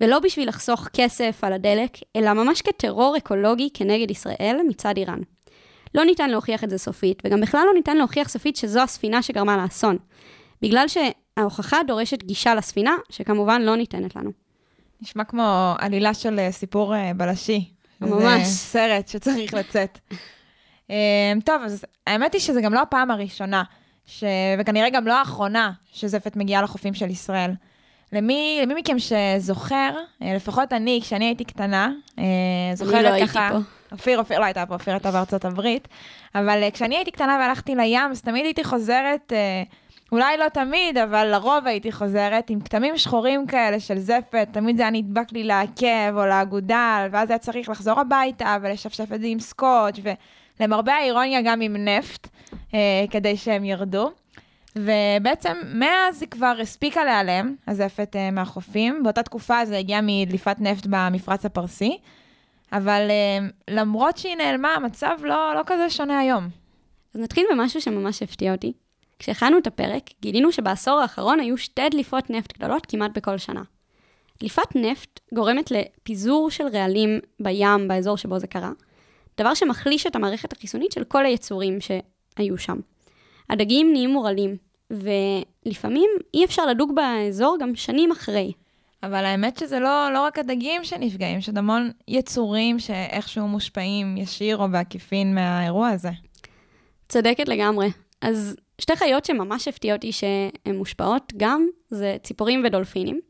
ולא 0.00 0.18
בשביל 0.18 0.48
לחסוך 0.48 0.88
כסף 0.92 1.38
על 1.42 1.52
הדלק, 1.52 1.90
אלא 2.16 2.32
ממש 2.32 2.62
כטרור 2.62 3.16
אקולוגי 3.16 3.68
כנגד 3.74 4.10
ישראל 4.10 4.60
מצד 4.68 4.96
איראן. 4.96 5.20
לא 5.94 6.04
ניתן 6.04 6.30
להוכיח 6.30 6.64
את 6.64 6.70
זה 6.70 6.78
סופית, 6.78 7.22
וגם 7.24 7.40
בכלל 7.40 7.62
לא 7.66 7.74
ניתן 7.74 7.96
להוכיח 7.96 8.28
סופית 8.28 8.56
שזו 8.56 8.80
הספינה 8.80 9.22
שגרמה 9.22 9.56
לאסון. 9.56 9.98
בגלל 10.62 10.86
שההוכחה 10.88 11.78
דורשת 11.86 12.22
גישה 12.22 12.54
לספינה, 12.54 12.96
שכמובן 13.10 13.62
לא 13.62 13.76
ניתנת 13.76 14.16
לנו. 14.16 14.30
נשמע 15.02 15.24
כמו 15.24 15.74
עלילה 15.78 16.14
של 16.14 16.38
אה, 16.38 16.52
סיפור 16.52 16.94
אה, 16.94 17.14
בלשי. 17.14 17.70
ממש. 18.00 18.42
זה 18.42 18.52
סרט 18.52 19.08
שצריך 19.08 19.54
לצאת. 19.54 19.98
אה, 20.90 21.32
טוב, 21.44 21.62
אז 21.64 21.84
האמת 22.06 22.32
היא 22.32 22.40
שזה 22.40 22.60
גם 22.60 22.74
לא 22.74 22.80
הפעם 22.80 23.10
הראשונה, 23.10 23.62
ש... 24.06 24.24
וכנראה 24.58 24.90
גם 24.90 25.06
לא 25.06 25.18
האחרונה 25.18 25.72
שזפת 25.92 26.36
מגיעה 26.36 26.62
לחופים 26.62 26.94
של 26.94 27.10
ישראל. 27.10 27.50
למי, 28.12 28.60
למי 28.62 28.74
מכם 28.74 28.96
שזוכר, 28.98 29.94
לפחות 30.20 30.72
אני, 30.72 31.00
כשאני 31.02 31.24
הייתי 31.24 31.44
קטנה, 31.44 31.92
זוכרת 32.74 32.94
אני 32.94 33.02
לא 33.02 33.08
הייתי 33.08 33.28
ככה... 33.28 33.48
פה. 33.52 33.58
אופיר, 33.92 34.18
אופיר 34.18 34.38
לא 34.38 34.44
הייתה 34.44 34.66
פה, 34.66 34.74
אופיר 34.74 34.92
הייתה 34.94 35.10
בארצות 35.10 35.44
הברית, 35.44 35.88
אבל 36.34 36.62
uh, 36.68 36.74
כשאני 36.74 36.96
הייתי 36.96 37.10
קטנה 37.10 37.38
והלכתי 37.40 37.74
לים, 37.74 38.10
אז 38.10 38.22
תמיד 38.22 38.44
הייתי 38.44 38.64
חוזרת, 38.64 39.32
uh, 39.32 39.74
אולי 40.12 40.36
לא 40.36 40.48
תמיד, 40.48 40.98
אבל 40.98 41.26
לרוב 41.26 41.66
הייתי 41.66 41.92
חוזרת 41.92 42.50
עם 42.50 42.60
כתמים 42.60 42.98
שחורים 42.98 43.46
כאלה 43.46 43.80
של 43.80 43.98
זפת, 43.98 44.48
תמיד 44.52 44.76
זה 44.76 44.82
היה 44.82 44.90
נדבק 44.90 45.32
לי 45.32 45.44
לעקב 45.44 46.16
או 46.16 46.26
לאגודל, 46.26 47.06
ואז 47.10 47.30
היה 47.30 47.38
צריך 47.38 47.68
לחזור 47.68 48.00
הביתה 48.00 48.56
ולשפשף 48.62 49.12
את 49.12 49.20
זה 49.20 49.26
עם 49.26 49.40
סקוץ', 49.40 50.00
ולמרבה 50.60 50.94
האירוניה 50.94 51.42
גם 51.42 51.60
עם 51.60 51.76
נפט, 51.76 52.28
uh, 52.52 52.74
כדי 53.10 53.36
שהם 53.36 53.64
ירדו. 53.64 54.10
ובעצם 54.76 55.56
מאז 55.74 56.22
היא 56.22 56.30
כבר 56.30 56.54
הספיקה 56.62 57.04
להיעלם, 57.04 57.54
הזפת 57.66 58.16
uh, 58.16 58.34
מהחופים. 58.34 59.02
באותה 59.02 59.22
תקופה 59.22 59.64
זה 59.64 59.78
הגיע 59.78 60.00
מדליפת 60.02 60.56
נפט 60.60 60.86
במפרץ 60.90 61.44
הפרסי. 61.44 61.98
אבל 62.72 63.08
uh, 63.08 63.52
למרות 63.70 64.16
שהיא 64.16 64.36
נעלמה, 64.36 64.74
המצב 64.74 65.16
לא, 65.22 65.54
לא 65.54 65.60
כזה 65.66 65.90
שונה 65.90 66.18
היום. 66.18 66.48
אז 67.14 67.20
נתחיל 67.20 67.46
במשהו 67.52 67.80
שממש 67.80 68.22
הפתיע 68.22 68.52
אותי. 68.52 68.72
כשהכנו 69.18 69.58
את 69.58 69.66
הפרק, 69.66 70.02
גילינו 70.22 70.52
שבעשור 70.52 71.00
האחרון 71.00 71.40
היו 71.40 71.58
שתי 71.58 71.88
דליפות 71.90 72.30
נפט 72.30 72.58
גדולות 72.58 72.86
כמעט 72.86 73.10
בכל 73.14 73.38
שנה. 73.38 73.62
דליפת 74.40 74.76
נפט 74.76 75.20
גורמת 75.34 75.70
לפיזור 75.70 76.50
של 76.50 76.64
רעלים 76.72 77.18
בים, 77.40 77.88
באזור 77.88 78.16
שבו 78.16 78.38
זה 78.38 78.46
קרה, 78.46 78.70
דבר 79.38 79.54
שמחליש 79.54 80.06
את 80.06 80.16
המערכת 80.16 80.52
החיסונית 80.52 80.92
של 80.92 81.04
כל 81.04 81.26
היצורים 81.26 81.78
שהיו 81.80 82.58
שם. 82.58 82.78
הדגים 83.50 83.92
נהיים 83.92 84.10
מורעלים, 84.10 84.56
ולפעמים 84.90 86.10
אי 86.34 86.44
אפשר 86.44 86.66
לדוג 86.66 86.92
באזור 86.94 87.56
גם 87.60 87.74
שנים 87.74 88.12
אחרי. 88.12 88.52
אבל 89.02 89.24
האמת 89.24 89.56
שזה 89.56 89.80
לא, 89.80 90.12
לא 90.12 90.22
רק 90.22 90.38
הדגים 90.38 90.84
שנפגעים, 90.84 91.38
יש 91.38 91.48
עוד 91.48 91.58
המון 91.58 91.90
יצורים 92.08 92.78
שאיכשהו 92.78 93.48
מושפעים 93.48 94.16
ישיר 94.16 94.56
או 94.56 94.68
בעקיפין 94.68 95.34
מהאירוע 95.34 95.88
הזה. 95.88 96.10
צודקת 97.08 97.48
לגמרי. 97.48 97.88
אז 98.20 98.56
שתי 98.78 98.96
חיות 98.96 99.24
שממש 99.24 99.68
הפתיע 99.68 99.94
אותי 99.94 100.12
שהן 100.12 100.76
מושפעות 100.76 101.32
גם, 101.36 101.66
זה 101.88 102.16
ציפורים 102.22 102.62
ודולפינים. 102.64 103.20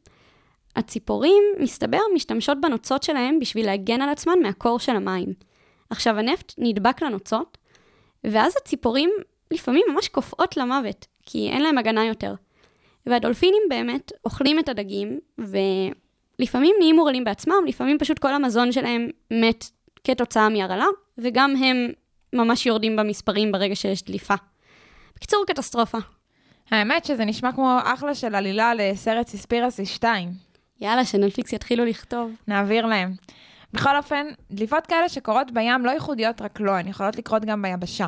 הציפורים, 0.76 1.42
מסתבר, 1.59 1.99
משתמשות 2.14 2.61
בנוצות 2.61 3.02
שלהם 3.02 3.38
בשביל 3.38 3.66
להגן 3.66 4.02
על 4.02 4.09
עצמן 4.09 4.38
מהקור 4.42 4.78
של 4.78 4.97
המים. 4.97 5.33
עכשיו, 5.90 6.18
הנפט 6.18 6.54
נדבק 6.59 7.02
לנוצות, 7.02 7.59
ואז 8.25 8.54
הציפורים 8.62 9.11
לפעמים 9.50 9.82
ממש 9.92 10.09
קופאות 10.09 10.56
למוות, 10.56 11.06
כי 11.26 11.49
אין 11.49 11.62
להם 11.62 11.78
הגנה 11.78 12.04
יותר. 12.04 12.35
והדולפינים 13.06 13.62
באמת 13.68 14.12
אוכלים 14.25 14.59
את 14.59 14.68
הדגים, 14.68 15.18
ולפעמים 15.38 16.75
נהיים 16.78 16.97
מורעלים 16.97 17.25
בעצמם, 17.25 17.64
לפעמים 17.66 17.99
פשוט 17.99 18.18
כל 18.18 18.35
המזון 18.35 18.73
שלהם 18.73 19.09
מת 19.30 19.64
כתוצאה 20.04 20.49
מהרעלה, 20.49 20.87
וגם 21.18 21.56
הם 21.56 21.92
ממש 22.32 22.66
יורדים 22.66 22.97
במספרים 22.97 23.52
ברגע 23.52 23.76
שיש 23.76 24.02
דליפה. 24.02 24.35
בקיצור, 25.16 25.44
קטסטרופה. 25.47 25.99
האמת 26.70 27.04
שזה 27.04 27.25
נשמע 27.25 27.52
כמו 27.52 27.78
אחלה 27.85 28.14
של 28.14 28.35
עלילה 28.35 28.75
לסרט 28.75 29.28
סיספירסי 29.28 29.87
2. 29.87 30.32
יאללה, 30.80 31.04
שנטפליקס 31.04 31.52
יתחילו 31.52 31.85
לכתוב. 31.85 32.30
נעביר 32.49 32.87
להם. 32.87 33.14
בכל 33.72 33.96
אופן, 33.96 34.26
דליפות 34.50 34.86
כאלה 34.86 35.08
שקורות 35.08 35.50
בים 35.50 35.84
לא 35.84 35.90
ייחודיות 35.90 36.42
רק 36.42 36.60
לו, 36.60 36.72
הן 36.72 36.88
יכולות 36.88 37.16
לקרות 37.16 37.44
גם 37.44 37.62
ביבשה. 37.62 38.06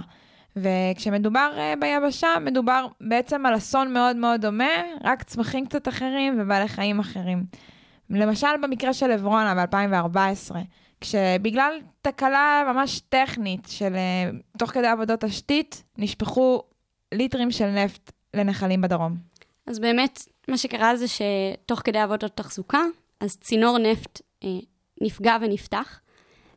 וכשמדובר 0.57 1.53
אה, 1.57 1.75
ביבשה, 1.81 2.29
מדובר 2.41 2.87
בעצם 3.01 3.47
על 3.47 3.57
אסון 3.57 3.93
מאוד 3.93 4.17
מאוד 4.17 4.41
דומה, 4.41 4.73
רק 5.05 5.23
צמחים 5.23 5.67
קצת 5.67 5.89
אחרים 5.89 6.41
ובעלי 6.41 6.69
חיים 6.69 7.01
אחרים. 7.01 7.45
למשל 8.11 8.57
במקרה 8.63 8.93
של 8.93 9.11
עברונה 9.11 9.67
ב-2014, 9.67 10.55
כשבגלל 11.01 11.73
תקלה 12.03 12.63
ממש 12.73 13.01
טכנית 13.09 13.67
של 13.69 13.95
אה, 13.95 14.31
תוך 14.59 14.71
כדי 14.71 14.87
עבודות 14.87 15.21
תשתית, 15.21 15.83
נשפכו 15.99 16.63
ליטרים 17.15 17.51
של 17.51 17.67
נפט 17.67 18.13
לנחלים 18.35 18.81
בדרום. 18.81 19.17
אז 19.67 19.79
באמת, 19.79 20.29
מה 20.49 20.57
שקרה 20.57 20.97
זה 20.97 21.07
שתוך 21.09 21.81
כדי 21.85 21.99
עבודות 21.99 22.37
תחזוקה, 22.37 22.81
אז 23.21 23.37
צינור 23.37 23.79
נפט 23.79 24.21
אה, 24.45 24.49
נפגע 25.03 25.37
ונפתח, 25.41 26.01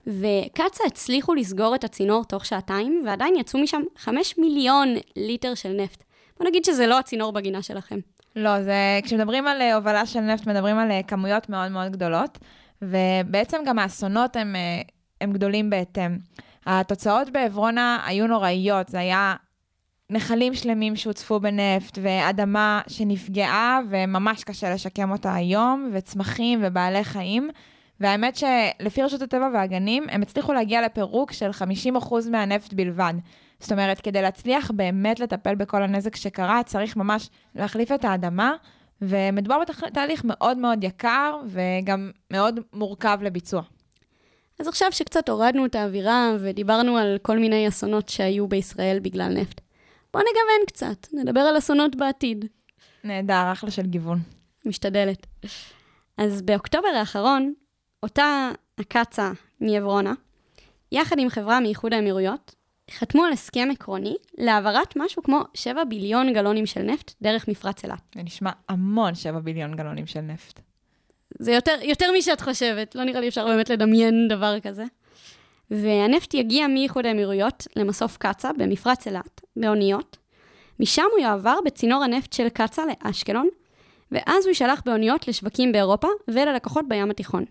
וקצ"א 0.07 0.83
הצליחו 0.87 1.33
לסגור 1.33 1.75
את 1.75 1.83
הצינור 1.83 2.23
תוך 2.23 2.45
שעתיים, 2.45 3.03
ועדיין 3.05 3.35
יצאו 3.35 3.59
משם 3.59 3.81
5 3.97 4.37
מיליון 4.37 4.95
ליטר 5.15 5.55
של 5.55 5.69
נפט. 5.69 6.03
בוא 6.39 6.47
נגיד 6.47 6.65
שזה 6.65 6.87
לא 6.87 6.99
הצינור 6.99 7.33
בגינה 7.33 7.61
שלכם. 7.61 7.99
לא, 8.35 8.63
זה, 8.63 8.99
כשמדברים 9.03 9.47
על 9.47 9.61
אה, 9.61 9.75
הובלה 9.75 10.05
של 10.05 10.19
נפט, 10.19 10.47
מדברים 10.47 10.77
על 10.77 10.91
אה, 10.91 11.03
כמויות 11.03 11.49
מאוד 11.49 11.71
מאוד 11.71 11.91
גדולות, 11.91 12.37
ובעצם 12.81 13.57
גם 13.65 13.79
האסונות 13.79 14.35
הם, 14.35 14.55
אה, 14.55 14.81
הם 15.21 15.33
גדולים 15.33 15.69
בהתאם. 15.69 16.17
התוצאות 16.65 17.29
בעברונה 17.29 18.03
היו 18.05 18.27
נוראיות, 18.27 18.89
זה 18.89 18.99
היה 18.99 19.35
נחלים 20.09 20.53
שלמים 20.53 20.95
שהוצפו 20.95 21.39
בנפט, 21.39 21.97
ואדמה 22.01 22.81
שנפגעה, 22.87 23.79
וממש 23.89 24.43
קשה 24.43 24.73
לשקם 24.73 25.11
אותה 25.11 25.33
היום, 25.33 25.89
וצמחים 25.93 26.59
ובעלי 26.63 27.03
חיים. 27.03 27.49
והאמת 27.99 28.35
שלפי 28.35 29.03
רשות 29.03 29.21
הטבע 29.21 29.49
והגנים, 29.53 30.05
הם 30.09 30.21
הצליחו 30.21 30.53
להגיע 30.53 30.81
לפירוק 30.81 31.31
של 31.31 31.49
50% 31.95 32.29
מהנפט 32.31 32.73
בלבד. 32.73 33.13
זאת 33.59 33.71
אומרת, 33.71 34.01
כדי 34.01 34.21
להצליח 34.21 34.71
באמת 34.71 35.19
לטפל 35.19 35.55
בכל 35.55 35.83
הנזק 35.83 36.15
שקרה, 36.15 36.61
צריך 36.65 36.97
ממש 36.97 37.29
להחליף 37.55 37.91
את 37.91 38.05
האדמה, 38.05 38.53
ומדובר 39.01 39.57
בתהליך 39.87 40.21
מאוד 40.25 40.57
מאוד 40.57 40.83
יקר 40.83 41.37
וגם 41.47 42.11
מאוד 42.31 42.59
מורכב 42.73 43.19
לביצוע. 43.21 43.61
אז 44.59 44.67
עכשיו 44.67 44.91
שקצת 44.91 45.29
הורדנו 45.29 45.65
את 45.65 45.75
האווירה 45.75 46.31
ודיברנו 46.39 46.97
על 46.97 47.17
כל 47.21 47.39
מיני 47.39 47.67
אסונות 47.67 48.09
שהיו 48.09 48.47
בישראל 48.47 48.99
בגלל 48.99 49.33
נפט, 49.33 49.61
בואו 50.13 50.23
נגוון 50.23 50.65
קצת, 50.67 51.07
נדבר 51.13 51.39
על 51.39 51.57
אסונות 51.57 51.95
בעתיד. 51.95 52.45
נהדר, 53.03 53.51
אחלה 53.51 53.71
של 53.71 53.85
גיוון. 53.85 54.19
משתדלת. 54.65 55.27
אז 56.17 56.41
באוקטובר 56.41 56.87
האחרון, 56.87 57.53
אותה 58.05 58.51
הקצ"א 58.77 59.31
מעברונה, 59.61 60.13
יחד 60.91 61.19
עם 61.19 61.29
חברה 61.29 61.59
מאיחוד 61.59 61.93
האמירויות, 61.93 62.55
חתמו 62.91 63.23
על 63.23 63.33
הסכם 63.33 63.67
עקרוני 63.71 64.15
להעברת 64.37 64.93
משהו 64.95 65.23
כמו 65.23 65.41
7 65.53 65.83
ביליון 65.83 66.33
גלונים 66.33 66.65
של 66.65 66.81
נפט 66.81 67.13
דרך 67.21 67.47
מפרץ 67.47 67.83
אילת. 67.83 68.01
זה 68.15 68.23
נשמע 68.23 68.51
המון 68.69 69.15
7 69.15 69.39
ביליון 69.39 69.75
גלונים 69.75 70.07
של 70.07 70.21
נפט. 70.21 70.59
זה 71.39 71.51
יותר, 71.51 71.75
יותר 71.81 72.05
משאת 72.17 72.41
חושבת, 72.41 72.95
לא 72.95 73.03
נראה 73.03 73.19
לי 73.19 73.27
אפשר 73.27 73.45
באמת 73.45 73.69
לדמיין 73.69 74.27
דבר 74.29 74.59
כזה. 74.59 74.83
והנפט 75.71 76.33
יגיע 76.33 76.67
מאיחוד 76.67 77.05
האמירויות 77.05 77.67
למסוף 77.75 78.17
קצ"א 78.17 78.51
במפרץ 78.57 79.07
אילת, 79.07 79.41
באוניות. 79.55 80.17
משם 80.79 81.05
הוא 81.11 81.19
יעבר 81.19 81.57
בצינור 81.65 82.03
הנפט 82.03 82.33
של 82.33 82.49
קצ"א 82.49 82.81
לאשקלון, 83.05 83.47
ואז 84.11 84.43
הוא 84.43 84.49
יישלח 84.49 84.81
באוניות 84.85 85.27
לשווקים 85.27 85.71
באירופה 85.71 86.07
וללקוחות 86.27 86.85
בים 86.87 87.11
התיכון. 87.11 87.45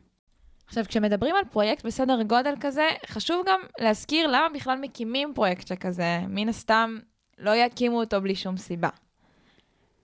עכשיו, 0.66 0.84
כשמדברים 0.88 1.36
על 1.36 1.44
פרויקט 1.44 1.86
בסדר 1.86 2.22
גודל 2.22 2.54
כזה, 2.60 2.88
חשוב 3.06 3.42
גם 3.46 3.60
להזכיר 3.78 4.26
למה 4.26 4.48
בכלל 4.54 4.78
מקימים 4.78 5.32
פרויקט 5.34 5.66
שכזה. 5.66 6.20
מן 6.28 6.48
הסתם, 6.48 6.98
לא 7.38 7.50
יקימו 7.56 8.00
אותו 8.00 8.20
בלי 8.20 8.34
שום 8.34 8.56
סיבה. 8.56 8.88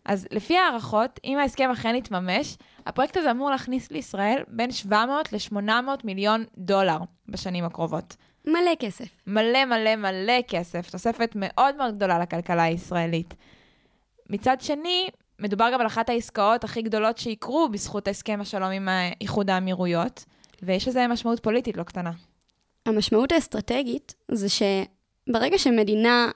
אז 0.05 0.27
לפי 0.31 0.59
הערכות, 0.59 1.21
אם 1.25 1.39
ההסכם 1.39 1.71
אכן 1.71 1.95
יתממש, 1.95 2.57
הפרויקט 2.87 3.17
הזה 3.17 3.31
אמור 3.31 3.51
להכניס 3.51 3.91
לישראל 3.91 4.43
בין 4.49 4.71
700 4.71 5.33
ל-800 5.33 5.71
מיליון 6.05 6.45
דולר 6.59 6.99
בשנים 7.29 7.65
הקרובות. 7.65 8.17
מלא 8.45 8.75
כסף. 8.79 9.09
מלא 9.27 9.65
מלא 9.65 9.97
מלא 9.97 10.43
כסף, 10.49 10.91
תוספת 10.91 11.33
מאוד 11.35 11.77
מאוד 11.77 11.97
גדולה 11.97 12.19
לכלכלה 12.19 12.63
הישראלית. 12.63 13.35
מצד 14.31 14.61
שני, 14.61 15.09
מדובר 15.39 15.71
גם 15.73 15.81
על 15.81 15.87
אחת 15.87 16.09
העסקאות 16.09 16.65
הכי 16.65 16.83
גדולות 16.83 17.19
שיקרו 17.19 17.69
בזכות 17.69 18.09
הסכם 18.09 18.41
השלום 18.41 18.71
עם 18.71 18.89
איחוד 19.21 19.51
האמירויות, 19.51 20.25
ויש 20.63 20.89
לזה 20.89 21.07
משמעות 21.07 21.41
פוליטית 21.41 21.77
לא 21.77 21.83
קטנה. 21.83 22.13
המשמעות 22.87 23.33
האסטרטגית 23.33 24.15
זה 24.31 24.47
שברגע 24.49 25.59
שמדינה 25.59 26.31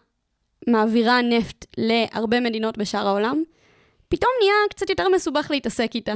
מעבירה 0.69 1.23
נפט 1.23 1.67
להרבה 1.79 2.41
מדינות 2.41 2.79
בשאר 2.79 3.07
העולם, 3.07 3.43
פתאום 4.09 4.31
נהיה 4.41 4.55
קצת 4.71 4.91
יותר 4.91 5.09
מסובך 5.09 5.47
להתעסק 5.51 5.91
איתה. 5.95 6.15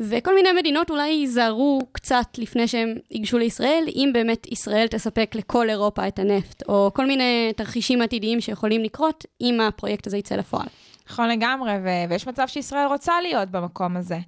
וכל 0.00 0.34
מיני 0.34 0.52
מדינות 0.52 0.90
אולי 0.90 1.08
ייזהרו 1.08 1.80
קצת 1.92 2.26
לפני 2.38 2.68
שהם 2.68 2.94
ייגשו 3.10 3.38
לישראל, 3.38 3.84
אם 3.94 4.10
באמת 4.12 4.46
ישראל 4.52 4.86
תספק 4.86 5.34
לכל 5.34 5.70
אירופה 5.70 6.08
את 6.08 6.18
הנפט, 6.18 6.62
או 6.68 6.90
כל 6.94 7.06
מיני 7.06 7.52
תרחישים 7.56 8.02
עתידיים 8.02 8.40
שיכולים 8.40 8.82
לקרות 8.82 9.24
אם 9.40 9.60
הפרויקט 9.60 10.06
הזה 10.06 10.16
יצא 10.16 10.36
לפועל. 10.36 10.66
נכון 11.10 11.28
לגמרי, 11.28 11.72
ו- 11.84 12.10
ויש 12.10 12.26
מצב 12.26 12.46
שישראל 12.46 12.86
רוצה 12.86 13.20
להיות 13.20 13.48
במקום 13.50 13.96
הזה. 13.96 14.18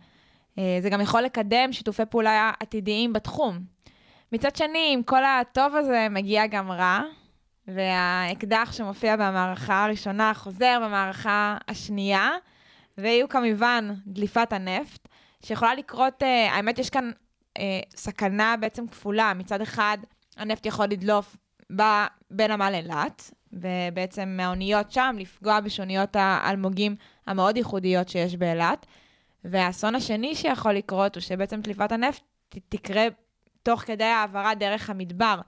אה, 0.59 0.79
זה 0.83 0.91
גם 0.91 1.01
יכול 1.01 1.23
לקדם 1.23 1.73
שיתופי 1.73 2.03
פעולה 2.11 2.53
עתידיים 2.61 3.13
בתחום. 3.13 3.59
מצד 4.33 4.57
שני, 4.57 4.91
עם 4.93 5.03
כל 5.03 5.25
הטוב 5.25 5.77
הזה 5.77 6.07
מגיע 6.11 6.47
גם 6.47 6.71
רע, 6.71 7.01
והאקדח 7.69 8.73
שמופיע 8.73 9.17
במערכה 9.17 9.85
הראשונה 9.85 10.35
חוזר 10.35 10.79
במערכה 10.85 11.57
השנייה, 11.69 12.31
ויהיו 12.99 13.29
כמובן 13.29 13.95
דליפת 14.07 14.53
הנפט, 14.53 15.09
שיכולה 15.45 15.75
לקרות, 15.75 16.23
אה, 16.23 16.53
האמת, 16.53 16.79
יש 16.79 16.91
כאן 16.91 17.11
אה, 17.59 17.81
סכנה 17.97 18.55
בעצם 18.61 18.87
כפולה. 18.87 19.33
מצד 19.35 19.61
אחד, 19.61 19.99
הנפט 20.37 20.67
יכול 20.67 20.87
לדלוף 20.87 21.37
בנמל 22.31 22.73
אילת, 22.75 23.31
ובעצם 23.53 24.29
מהאוניות 24.37 24.91
שם 24.91 25.17
לפגוע 25.19 25.61
בשוניות 25.61 26.17
האלמוגים 26.17 26.97
המאוד 27.27 27.57
ייחודיות 27.57 28.09
שיש 28.09 28.37
באילת. 28.37 28.87
והאסון 29.51 29.95
השני 29.95 30.35
שיכול 30.35 30.73
לקרות 30.73 31.15
הוא 31.15 31.21
שבעצם 31.21 31.61
דליפת 31.61 31.93
הנפט 31.93 32.23
תקרה 32.69 33.07
תוך 33.63 33.81
כדי 33.81 34.05
העברה 34.05 34.55
דרך 34.55 34.91
המדבר 34.91 35.41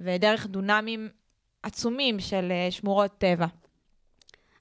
ודרך 0.00 0.46
דונמים 0.46 1.08
עצומים 1.62 2.20
של 2.20 2.48
אה, 2.50 2.70
שמורות 2.70 3.10
טבע. 3.18 3.46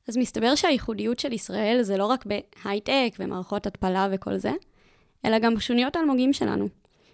אז 0.08 0.18
מסתבר 0.18 0.56
שהייחודיות 0.56 1.20
של 1.20 1.34
ישראל 1.34 1.80
זה 1.82 1.98
לא 1.98 2.06
רק 2.06 2.26
בהייטק 2.26 3.16
ומערכות 3.20 3.68
התפלה 3.68 4.08
וכל 4.12 4.38
זה, 4.38 4.52
אלא 5.26 5.40
גם 5.40 5.56
בשוניות 5.56 5.96
האלמוגים 5.96 6.34
שלנו. 6.34 6.68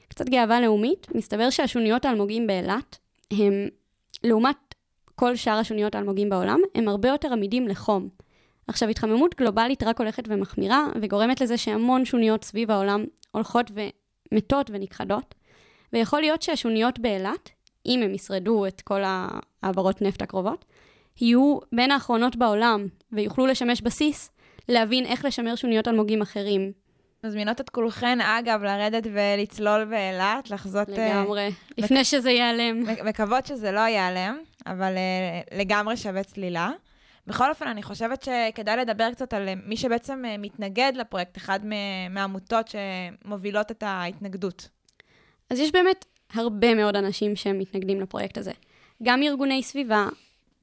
קצת 0.07 0.29
גאווה 0.29 0.61
לאומית, 0.61 1.07
מסתבר 1.15 1.49
שהשוניות 1.49 2.05
האלמוגים 2.05 2.47
באילת 2.47 2.97
הם, 3.31 3.67
לעומת 4.23 4.75
כל 5.15 5.35
שאר 5.35 5.53
השוניות 5.53 5.95
האלמוגים 5.95 6.29
בעולם, 6.29 6.59
הם 6.75 6.87
הרבה 6.87 7.09
יותר 7.09 7.33
עמידים 7.33 7.67
לחום. 7.67 8.09
עכשיו, 8.69 8.89
התחממות 8.89 9.35
גלובלית 9.35 9.83
רק 9.83 9.99
הולכת 9.99 10.23
ומחמירה, 10.27 10.87
וגורמת 11.01 11.41
לזה 11.41 11.57
שהמון 11.57 12.05
שוניות 12.05 12.43
סביב 12.43 12.71
העולם 12.71 13.05
הולכות 13.31 13.71
ומתות 14.31 14.69
ונכחדות, 14.73 15.35
ויכול 15.93 16.21
להיות 16.21 16.41
שהשוניות 16.41 16.99
באילת, 16.99 17.49
אם 17.85 18.01
הם 18.03 18.13
ישרדו 18.13 18.65
את 18.65 18.81
כל 18.81 19.01
העברות 19.63 20.01
נפט 20.01 20.21
הקרובות, 20.21 20.65
יהיו 21.21 21.59
בין 21.71 21.91
האחרונות 21.91 22.35
בעולם, 22.35 22.87
ויוכלו 23.11 23.47
לשמש 23.47 23.81
בסיס 23.81 24.31
להבין 24.69 25.05
איך 25.05 25.25
לשמר 25.25 25.55
שוניות 25.55 25.87
אלמוגים 25.87 26.21
אחרים. 26.21 26.71
מזמינות 27.23 27.61
את 27.61 27.69
כולכן, 27.69 28.21
אגב, 28.21 28.63
לרדת 28.63 29.07
ולצלול 29.13 29.85
באילת, 29.85 30.51
לחזות... 30.51 30.89
אה, 30.89 31.09
לגמרי, 31.09 31.47
uh, 31.47 31.73
לפני 31.77 31.99
מק... 31.99 32.05
שזה 32.05 32.31
ייעלם. 32.31 32.83
מקוות 33.05 33.45
שזה 33.45 33.71
לא 33.71 33.79
ייעלם, 33.79 34.37
אבל 34.67 34.93
uh, 34.93 35.57
לגמרי 35.57 35.97
שווה 35.97 36.23
צלילה. 36.23 36.71
בכל 37.29 37.49
אופן, 37.49 37.67
אני 37.67 37.83
חושבת 37.83 38.23
שכדאי 38.23 38.77
לדבר 38.77 39.11
קצת 39.11 39.33
על 39.33 39.49
מי 39.65 39.77
שבעצם 39.77 40.23
uh, 40.25 40.37
מתנגד 40.41 40.91
לפרויקט, 40.95 41.37
אחד 41.37 41.59
מהעמותות 42.09 42.67
שמובילות 42.67 43.71
את 43.71 43.83
ההתנגדות. 43.83 44.69
אז 45.49 45.59
יש 45.59 45.71
באמת 45.71 46.05
הרבה 46.33 46.75
מאוד 46.75 46.95
אנשים 46.95 47.35
שמתנגדים 47.35 48.01
לפרויקט 48.01 48.37
הזה. 48.37 48.51
גם 49.03 49.23
ארגוני 49.23 49.63
סביבה, 49.63 50.07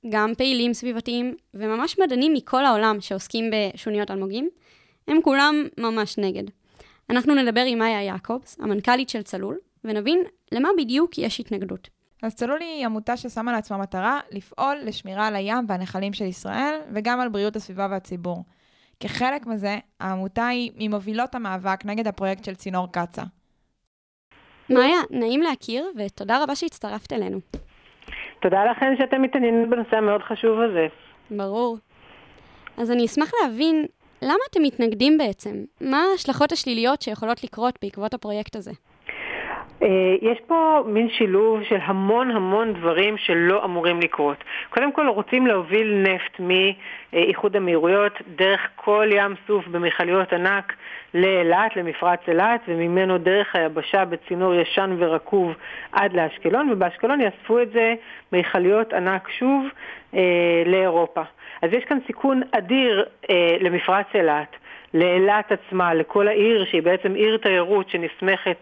גם 0.09 0.33
פעילים 0.39 0.75
סביבתיים, 0.75 1.35
וממש 1.55 1.99
מדענים 1.99 2.33
מכל 2.35 2.65
העולם 2.65 3.01
שעוסקים 3.01 3.51
בשוניות 3.51 4.11
אלמוגים, 4.11 4.51
הם 5.09 5.23
כולם 5.23 5.67
ממש 5.79 6.19
נגד. 6.19 6.45
אנחנו 7.11 7.35
נדבר 7.35 7.65
עם 7.67 7.79
מאיה 7.79 8.03
יעקובס, 8.03 8.57
המנכ"לית 8.61 9.09
של 9.09 9.23
צלול, 9.23 9.59
ונבין 9.85 10.23
למה 10.53 10.69
בדיוק 10.79 11.19
יש 11.19 11.41
התנגדות. 11.41 11.96
אז 12.23 12.35
צלול 12.35 12.61
היא 12.61 12.87
עמותה 12.87 13.17
ששמה 13.17 13.53
לעצמה 13.53 13.79
מטרה 13.79 14.21
לפעול 14.31 14.77
לשמירה 14.83 15.27
על 15.27 15.37
הים 15.37 15.65
והנחלים 15.69 16.13
של 16.13 16.25
ישראל, 16.25 16.81
וגם 16.93 17.21
על 17.21 17.29
בריאות 17.29 17.57
הסביבה 17.57 17.87
והציבור. 17.91 18.45
כחלק 19.01 19.47
מזה, 19.47 19.79
העמותה 20.01 20.47
היא 20.47 20.71
ממובילות 20.77 21.35
המאבק 21.35 21.85
נגד 21.85 22.07
הפרויקט 22.07 22.45
של 22.45 22.55
צינור 22.55 22.93
קצא"א. 22.93 23.25
מאיה, 24.71 24.99
נעים 25.11 25.43
להכיר, 25.43 25.85
ותודה 25.97 26.43
רבה 26.43 26.55
שהצטרפת 26.55 27.13
אלינו. 27.13 27.39
תודה 28.43 28.65
לכם 28.65 28.87
שאתם 28.99 29.23
מתעניינים 29.23 29.71
בנושא 29.71 29.97
המאוד 29.97 30.23
חשוב 30.23 30.61
הזה. 30.61 30.87
ברור. 31.31 31.79
אז 32.77 32.91
אני 32.91 33.07
אשמח 33.07 33.31
להבין, 33.43 33.87
למה 34.23 34.39
אתם 34.51 34.63
מתנגדים 34.63 35.19
בעצם? 35.19 35.65
מה 35.81 36.05
ההשלכות 36.13 36.53
השליליות 36.53 37.03
שיכולות 37.03 37.45
לקרות 37.45 37.79
בעקבות 37.83 38.15
הפרויקט 38.15 38.57
הזה? 38.57 38.73
אה, 39.83 39.89
יש 40.23 40.39
פה 40.47 40.83
מין 40.87 41.09
שילוב 41.09 41.63
של 41.63 41.79
המון 41.83 42.31
המון 42.31 42.73
דברים 42.73 43.17
שלא 43.17 43.65
אמורים 43.65 44.01
לקרות. 44.01 44.45
קודם 44.71 44.93
כל 44.93 45.09
רוצים 45.09 45.47
להוביל 45.47 46.03
נפט 46.03 46.41
מאיחוד 46.41 47.57
האמירויות 47.57 48.13
דרך 48.37 48.61
כל 48.77 49.09
ים 49.11 49.35
סוף 49.47 49.67
במכליות 49.67 50.33
ענק 50.33 50.73
לאילת, 51.15 51.77
למפרץ 51.77 52.21
אילת, 52.29 52.61
וממנו 52.69 53.19
דרך 53.19 53.57
היבשה 53.57 54.05
בצינור 54.05 54.55
ישן 54.55 54.97
ורקוב 54.99 55.53
עד 55.93 56.13
לאשקלון, 56.13 56.71
ובאשקלון 56.71 57.21
יאספו 57.21 57.61
את 57.63 57.73
זה 57.73 57.95
מכליות 58.33 58.93
ענק 58.93 59.29
שוב 59.39 59.67
אה, 60.15 60.63
לאירופה. 60.67 61.23
אז 61.63 61.73
יש 61.73 61.85
כאן 61.85 61.99
סיכון 62.07 62.43
אדיר 62.53 63.05
אה, 63.31 63.57
למפרץ 63.61 64.07
אילת. 64.15 64.57
לאילת 64.95 65.53
עצמה, 65.53 65.95
לכל 65.95 66.29
העיר 66.29 66.65
שהיא 66.65 66.83
בעצם 66.83 67.15
עיר 67.15 67.37
תיירות 67.37 67.91
שנסמכת 67.91 68.59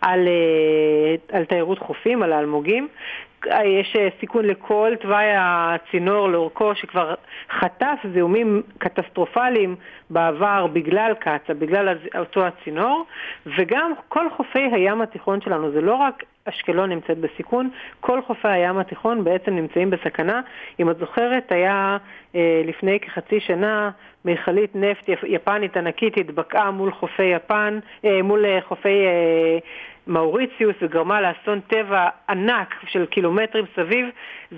על, 0.00 0.28
אה, 0.28 1.38
על 1.38 1.44
תיירות 1.44 1.78
חופים, 1.78 2.22
על 2.22 2.32
האלמוגים. 2.32 2.88
יש 3.46 3.96
אה, 3.96 4.08
סיכון 4.20 4.44
לכל 4.44 4.92
תוואי 5.00 5.26
הצינור 5.38 6.28
לאורכו 6.28 6.74
שכבר 6.74 7.14
חטף 7.50 7.96
זיהומים 8.12 8.62
קטסטרופליים 8.78 9.76
בעבר 10.10 10.66
בגלל 10.66 11.14
קצ"א, 11.14 11.52
בגלל 11.52 11.98
אותו 12.18 12.46
הצינור, 12.46 13.06
וגם 13.58 13.92
כל 14.08 14.30
חופי 14.36 14.68
הים 14.72 15.00
התיכון 15.00 15.40
שלנו, 15.40 15.70
זה 15.70 15.80
לא 15.80 15.94
רק 15.94 16.24
אשקלון 16.48 16.90
נמצאת 16.90 17.18
בסיכון, 17.18 17.70
כל 18.00 18.22
חופי 18.22 18.48
הים 18.48 18.78
התיכון 18.78 19.24
בעצם 19.24 19.56
נמצאים 19.56 19.90
בסכנה. 19.90 20.40
אם 20.80 20.90
את 20.90 20.98
זוכרת, 20.98 21.52
היה 21.52 21.96
אה, 22.34 22.62
לפני 22.64 23.00
כחצי 23.00 23.40
שנה 23.40 23.90
מכלית 24.24 24.70
נפט 24.74 25.08
יפנית 25.26 25.76
ענקית 25.76 26.16
התבקעה 26.16 26.70
מול 26.70 26.92
חופי 26.92 27.24
יפן, 27.24 27.78
אה, 28.04 28.22
מול 28.22 28.44
אה, 28.44 28.58
חופי 28.68 29.06
אה, 29.06 29.58
מאוריציוס 30.06 30.76
וגרמה 30.82 31.20
לאסון 31.20 31.60
טבע 31.60 32.08
ענק 32.28 32.74
של 32.86 33.06
קילומטרים 33.06 33.64
סביב. 33.76 34.06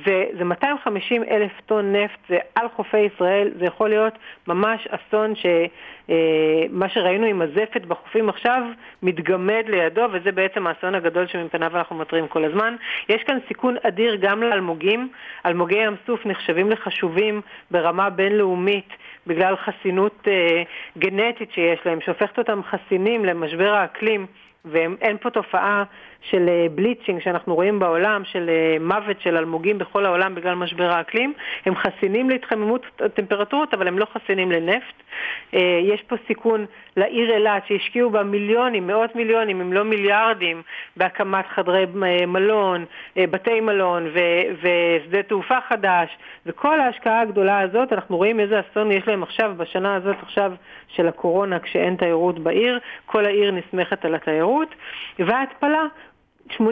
זה, 0.07 0.24
זה 0.38 0.44
250 0.44 1.24
אלף 1.24 1.53
טון 1.66 1.92
נפט, 1.92 2.18
זה 2.29 2.38
על 2.55 2.68
חופי 2.76 2.98
ישראל, 2.98 3.50
זה 3.59 3.64
יכול 3.64 3.88
להיות 3.88 4.18
ממש 4.46 4.88
אסון 4.88 5.33
שמה 5.35 6.88
שראינו 6.88 7.26
עם 7.26 7.42
הזפת 7.42 7.87
בחופים 7.87 8.29
עכשיו 8.29 8.62
מתגמד 9.03 9.64
לידו, 9.68 10.07
וזה 10.12 10.33
בעצם 10.33 10.66
האסון 10.66 10.94
הגדול 10.94 11.26
שמפניו 11.26 11.76
אנחנו 11.81 11.97
מתריעים 11.97 12.29
כל 12.29 12.45
הזמן. 12.45 12.77
יש 13.09 13.23
כאן 13.23 13.38
סיכון 13.49 13.77
אדיר 13.83 14.16
גם 14.21 14.43
לאלמוגים. 14.43 15.09
אלמוגי 15.47 15.77
ים 15.77 15.97
סוף 16.07 16.27
נחשבים 16.27 16.71
לחשובים 16.71 17.40
ברמה 17.71 18.11
בינלאומית. 18.11 18.88
בגלל 19.27 19.57
חסינות 19.57 20.29
אה, 20.29 20.62
גנטית 20.99 21.53
שיש 21.53 21.79
להם, 21.87 22.01
שהופכת 22.01 22.38
אותם 22.38 22.61
חסינים 22.62 23.25
למשבר 23.25 23.75
האקלים. 23.75 24.27
ואין 24.64 25.16
פה 25.21 25.31
תופעה 25.31 25.85
של 26.22 26.50
בליצ'ינג 26.74 27.18
אה, 27.18 27.24
שאנחנו 27.24 27.54
רואים 27.54 27.78
בעולם, 27.78 28.22
של 28.24 28.50
אה, 28.50 28.76
מוות 28.80 29.20
של 29.20 29.37
אלמוגים 29.37 29.78
בכל 29.78 30.06
העולם 30.06 30.35
בגלל 30.35 30.54
משבר 30.54 30.90
האקלים. 30.90 31.33
הם 31.66 31.74
חסינים 31.76 32.30
להתחממות 32.30 32.87
הטמפרטורות, 33.00 33.74
אבל 33.74 33.88
הם 33.88 33.98
לא 33.98 34.06
חסינים 34.14 34.52
לנפט. 34.52 34.94
אה, 35.54 35.80
יש 35.83 36.02
פה 36.02 36.16
סיכון 36.26 36.66
לעיר 36.96 37.35
אילת, 37.35 37.66
שהשקיעו 37.66 38.11
בה 38.11 38.22
מיליונים, 38.22 38.87
מאות 38.87 39.16
מיליונים, 39.16 39.61
אם 39.61 39.72
לא 39.72 39.85
מיליארדים, 39.85 40.62
בהקמת 40.96 41.44
חדרי 41.54 41.87
מלון, 42.26 42.85
בתי 43.16 43.61
מלון 43.61 44.11
ושדה 44.61 45.22
תעופה 45.22 45.61
חדש, 45.68 46.18
וכל 46.46 46.80
ההשקעה 46.80 47.20
הגדולה 47.20 47.61
הזאת, 47.61 47.92
אנחנו 47.92 48.16
רואים 48.16 48.40
איזה 48.40 48.61
אסון 48.61 48.92
יש 48.92 49.09
להם 49.09 49.22
עכשיו, 49.22 49.52
בשנה 49.56 49.94
הזאת 49.94 50.16
עכשיו 50.22 50.52
של 50.88 51.09
הקורונה, 51.09 51.59
כשאין 51.59 51.96
תיירות 51.96 52.38
בעיר, 52.38 52.78
כל 53.06 53.24
העיר 53.24 53.50
נסמכת 53.50 54.04
על 54.04 54.14
התיירות, 54.14 54.68
וההתפלה. 55.18 55.87
80% 56.59 56.63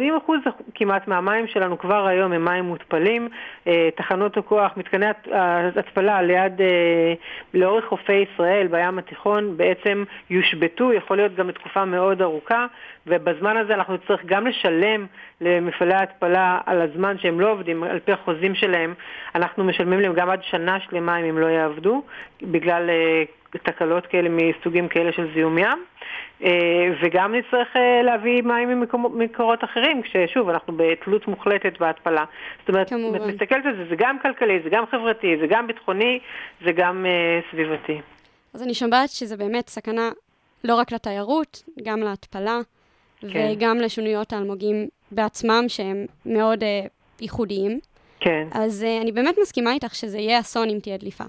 כמעט 0.75 1.09
מהמים 1.09 1.47
שלנו 1.47 1.79
כבר 1.79 2.07
היום 2.07 2.33
הם 2.33 2.45
מים 2.45 2.65
מותפלים. 2.65 3.29
אה, 3.67 3.89
תחנות 3.97 4.37
הכוח, 4.37 4.73
מתקני 4.77 5.07
התפלה 5.77 6.23
ליד, 6.23 6.61
אה, 6.61 7.15
לאורך 7.55 7.85
חופי 7.85 8.13
ישראל 8.13 8.67
בים 8.67 8.99
התיכון 8.99 9.57
בעצם 9.57 10.05
יושבתו, 10.31 10.93
יכול 10.93 11.17
להיות 11.17 11.35
גם 11.35 11.49
לתקופה 11.49 11.85
מאוד 11.85 12.23
ארוכה, 12.23 12.67
ובזמן 13.07 13.57
הזה 13.57 13.75
אנחנו 13.75 13.95
נצטרך 13.95 14.25
גם 14.27 14.47
לשלם 14.47 15.07
למפעלי 15.41 15.95
ההתפלה 15.95 16.59
על 16.67 16.81
הזמן 16.81 17.19
שהם 17.19 17.41
לא 17.41 17.51
עובדים, 17.51 17.83
על 17.85 17.99
פי 17.99 18.13
החוזים 18.13 18.55
שלהם, 18.55 18.95
אנחנו 19.35 19.65
משלמים 19.65 20.01
להם 20.01 20.13
גם 20.15 20.31
עד 20.31 20.43
שנה 20.43 20.81
שלמה 20.81 21.17
אם 21.17 21.25
הם 21.25 21.39
לא 21.39 21.47
יעבדו, 21.47 22.03
בגלל 22.43 22.91
אה, 22.91 23.25
תקלות 23.51 24.07
כאלה 24.07 24.29
מסוגים 24.29 24.89
כאלה 24.89 25.13
של 25.13 25.35
זיהום 25.35 25.59
ים. 25.59 25.79
אה, 26.45 26.51
וגם 27.03 27.35
נצטרך 27.35 27.77
אה, 27.77 28.03
להביא 28.03 28.43
מים 28.43 28.81
ממקורות 28.95 29.65
אחרים, 29.65 30.03
כששוב, 30.03 30.49
אנחנו 30.49 30.73
בתלות 30.77 31.29
מוחלטת 31.29 31.79
בהתפלה. 31.81 32.25
זאת 32.61 32.69
אומרת, 32.69 32.93
אם 32.93 33.17
את 33.17 33.21
מסתכלת 33.21 33.67
על 33.67 33.77
זה, 33.77 33.85
זה 33.89 33.97
גם 33.99 34.19
כלכלי, 34.23 34.61
זה 34.65 34.71
גם 34.71 34.85
חברתי, 34.91 35.37
זה 35.41 35.47
גם 35.47 35.67
ביטחוני, 35.67 36.19
זה 36.65 36.73
גם 36.73 37.07
uh, 37.07 37.51
סביבתי. 37.51 38.01
אז 38.55 38.63
אני 38.63 38.75
שומעת 38.75 39.09
שזה 39.09 39.37
באמת 39.37 39.69
סכנה 39.69 40.11
לא 40.65 40.75
רק 40.75 40.93
לתיירות, 40.93 41.63
גם 41.83 41.99
להתפלה, 41.99 42.59
כן. 43.21 43.53
וגם 43.53 43.79
לשוניות 43.79 44.33
האלמוגים 44.33 44.89
בעצמם, 45.11 45.65
שהם 45.69 46.07
מאוד 46.27 46.63
uh, 46.63 46.67
ייחודיים. 47.21 47.81
כן. 48.21 48.49
אז 48.53 48.87
uh, 48.89 49.03
אני 49.03 49.13
באמת 49.13 49.35
מסכימה 49.43 49.73
איתך 49.73 49.95
שזה 49.95 50.19
יהיה 50.19 50.41
אסון 50.41 50.69
אם 50.69 50.79
תהיה 50.83 50.97
דליפה. 50.97 51.25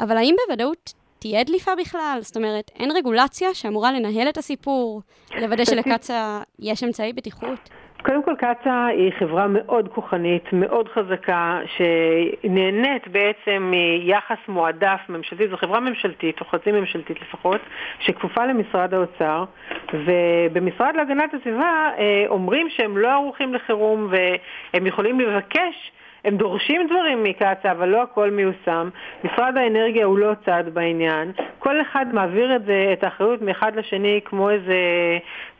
אבל 0.00 0.16
האם 0.16 0.34
בוודאות 0.46 0.92
תהיה 1.28 1.44
דליפה 1.44 1.70
בכלל? 1.80 2.18
זאת 2.20 2.36
אומרת, 2.36 2.70
אין 2.78 2.90
רגולציה 2.96 3.54
שאמורה 3.54 3.92
לנהל 3.92 4.28
את 4.28 4.36
הסיפור, 4.36 5.02
לוודא 5.40 5.64
שלקצ"א 5.64 6.40
יש 6.58 6.84
אמצעי 6.84 7.12
בטיחות? 7.12 7.70
קודם 8.02 8.22
כל 8.22 8.34
קצ"א 8.38 8.86
היא 8.86 9.12
חברה 9.18 9.46
מאוד 9.48 9.88
כוחנית, 9.94 10.52
מאוד 10.52 10.88
חזקה, 10.88 11.60
שנהנית 11.76 13.08
בעצם 13.08 13.70
מיחס 13.70 14.48
מועדף 14.48 15.00
ממשלתי, 15.08 15.48
זו 15.48 15.56
חברה 15.56 15.80
ממשלתית, 15.80 16.40
או 16.40 16.44
חצי 16.46 16.72
ממשלתית 16.72 17.20
לפחות, 17.20 17.60
שכפופה 18.00 18.46
למשרד 18.46 18.94
האוצר, 18.94 19.44
ובמשרד 19.92 20.96
להגנת 20.96 21.34
הסביבה 21.34 21.90
אה, 21.98 22.24
אומרים 22.28 22.70
שהם 22.70 22.98
לא 22.98 23.08
ערוכים 23.08 23.54
לחירום 23.54 24.08
והם 24.10 24.86
יכולים 24.86 25.20
לבקש 25.20 25.92
הם 26.26 26.36
דורשים 26.36 26.86
דברים 26.86 27.22
מקצ"א, 27.22 27.70
אבל 27.70 27.88
לא 27.88 28.02
הכל 28.02 28.30
מיושם. 28.30 28.88
משרד 29.24 29.56
האנרגיה 29.56 30.04
הוא 30.04 30.18
לא 30.18 30.32
צד 30.44 30.64
בעניין. 30.72 31.32
כל 31.58 31.80
אחד 31.80 32.06
מעביר 32.12 32.56
את 32.56 32.64
זה, 32.64 32.90
את 32.92 33.04
האחריות 33.04 33.42
מאחד 33.42 33.76
לשני 33.76 34.20
כמו 34.24 34.50
איזה 34.50 34.74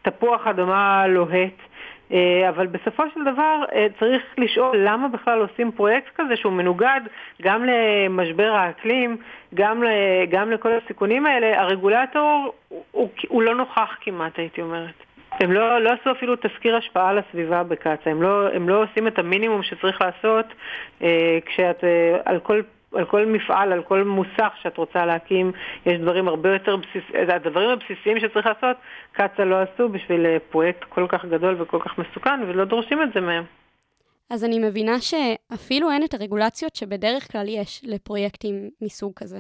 תפוח 0.03 0.47
אדמה 0.47 1.07
לוהט. 1.07 1.53
אה, 2.13 2.49
אבל 2.49 2.67
בסופו 2.67 3.03
של 3.15 3.21
דבר 3.33 3.65
אה, 3.75 3.87
צריך 3.99 4.23
לשאול 4.39 4.77
למה 4.77 5.09
בכלל 5.09 5.41
עושים 5.41 5.73
פרויקט 5.73 6.11
כזה 6.15 6.37
שהוא 6.37 6.53
מנוגד 6.53 7.01
גם 7.43 7.65
למשבר 7.65 8.53
האקלים, 8.53 9.17
גם, 9.55 9.83
גם 10.31 10.51
לכל 10.51 10.73
הסיכונים 10.73 11.27
האלה. 11.27 11.61
הרגולטור 11.61 12.55
הוא, 12.91 13.09
הוא 13.29 13.43
לא 13.43 13.55
נוכח 13.55 13.97
כמעט, 14.01 14.39
הייתי 14.39 14.63
אומרת. 14.63 15.06
הם 15.41 15.53
לא, 15.53 15.83
לא 15.83 15.91
עשו 15.91 16.13
אפילו 16.13 16.37
תזכיר 16.37 16.77
השפעה 16.77 17.09
על 17.09 17.19
הסביבה 17.19 17.63
בקצא"א, 17.63 18.11
הם 18.11 18.23
לא, 18.23 18.49
הם 18.53 18.69
לא 18.69 18.83
עושים 18.83 19.09
את 19.09 19.19
המינימום 19.19 19.63
שצריך 19.63 20.01
לעשות 20.01 20.47
אה, 21.03 21.39
כשאת, 21.47 21.85
אה, 21.85 22.17
על 22.25 22.41
כל 22.41 22.61
על 22.95 23.05
כל 23.05 23.27
מפעל, 23.27 23.73
על 23.73 23.83
כל 23.83 24.05
מוסך 24.05 24.53
שאת 24.63 24.77
רוצה 24.77 25.07
להקים, 25.07 25.53
יש 25.87 25.99
דברים 26.01 26.29
הרבה 26.29 26.53
יותר 26.53 26.77
בסיסיים, 26.77 27.31
הדברים 27.31 27.71
הבסיסיים 27.71 28.21
שצריך 28.21 28.47
לעשות, 28.47 28.77
קצא"א 29.13 29.45
לא 29.45 29.57
עשו 29.63 29.89
בשביל 29.89 30.27
אה, 30.27 30.37
פרויקט 30.51 30.85
כל 30.85 31.07
כך 31.09 31.25
גדול 31.25 31.63
וכל 31.63 31.79
כך 31.81 31.99
מסוכן, 31.99 32.41
ולא 32.49 32.65
דורשים 32.65 33.03
את 33.03 33.09
זה 33.15 33.21
מהם. 33.21 33.45
אז 34.31 34.45
אני 34.45 34.59
מבינה 34.59 34.99
שאפילו 35.01 35.91
אין 35.91 36.05
את 36.05 36.15
הרגולציות 36.15 36.75
שבדרך 36.75 37.33
כלל 37.33 37.47
יש 37.49 37.83
לפרויקטים 37.85 38.55
מסוג 38.83 39.13
כזה. 39.17 39.39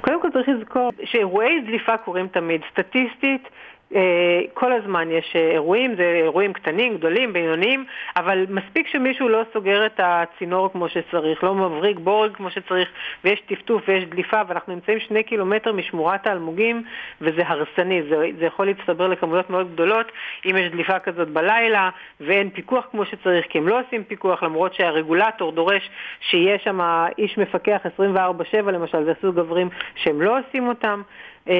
קודם 0.00 0.22
כל 0.22 0.28
צריך 0.32 0.48
לזכור 0.48 0.90
שאירועי 1.04 1.60
דליפה 1.60 1.96
קורים 1.96 2.28
תמיד. 2.28 2.60
סטטיסטית, 2.72 3.42
אה, 3.44 3.50
כל 4.54 4.72
הזמן 4.72 5.10
יש 5.10 5.32
אה, 5.36 5.50
אירועים, 5.50 5.94
זה 5.96 6.02
אירועים 6.02 6.52
קטנים, 6.52 6.96
גדולים, 6.96 7.32
בינוניים, 7.32 7.84
אבל 8.16 8.46
מספיק 8.48 8.88
שמישהו 8.88 9.28
לא 9.28 9.42
סוגר 9.52 9.86
את 9.86 10.00
הצינור 10.02 10.72
כמו 10.72 10.88
שצריך, 10.88 11.44
לא 11.44 11.54
מבריג 11.54 11.98
בורג 11.98 12.32
כמו 12.36 12.50
שצריך, 12.50 12.88
ויש 13.24 13.40
טפטוף 13.40 13.82
ויש 13.88 14.04
דליפה, 14.04 14.40
ואנחנו 14.48 14.74
נמצאים 14.74 15.00
שני 15.00 15.22
קילומטר 15.22 15.72
משמורת 15.72 16.26
האלמוגים, 16.26 16.84
וזה 17.20 17.42
הרסני, 17.46 18.02
זה, 18.02 18.16
זה 18.38 18.46
יכול 18.46 18.66
להצטבר 18.66 19.08
לכמויות 19.08 19.50
מאוד 19.50 19.72
גדולות. 19.72 20.12
אם 20.46 20.56
יש 20.56 20.70
דליפה 20.70 20.98
כזאת 20.98 21.28
בלילה, 21.28 21.90
ואין 22.20 22.50
פיקוח 22.50 22.86
כמו 22.90 23.04
שצריך, 23.04 23.46
כי 23.48 23.58
הם 23.58 23.68
לא 23.68 23.80
עושים 23.80 24.04
פיקוח, 24.04 24.42
למרות 24.42 24.74
שהרגולטור 24.74 25.52
דורש 25.52 25.90
שיהיה 26.20 26.58
שם 26.58 26.80
איש 27.18 27.38
מפקח 27.38 27.80
24/7 27.98 28.70
למשל, 28.70 29.04
זה 29.04 29.12
סוג 29.20 29.34
גברים 29.36 29.68
שהם 29.94 30.22
לא 30.22 30.38
עושים 30.38 30.68
אותם. 30.68 31.02
אה, 31.48 31.54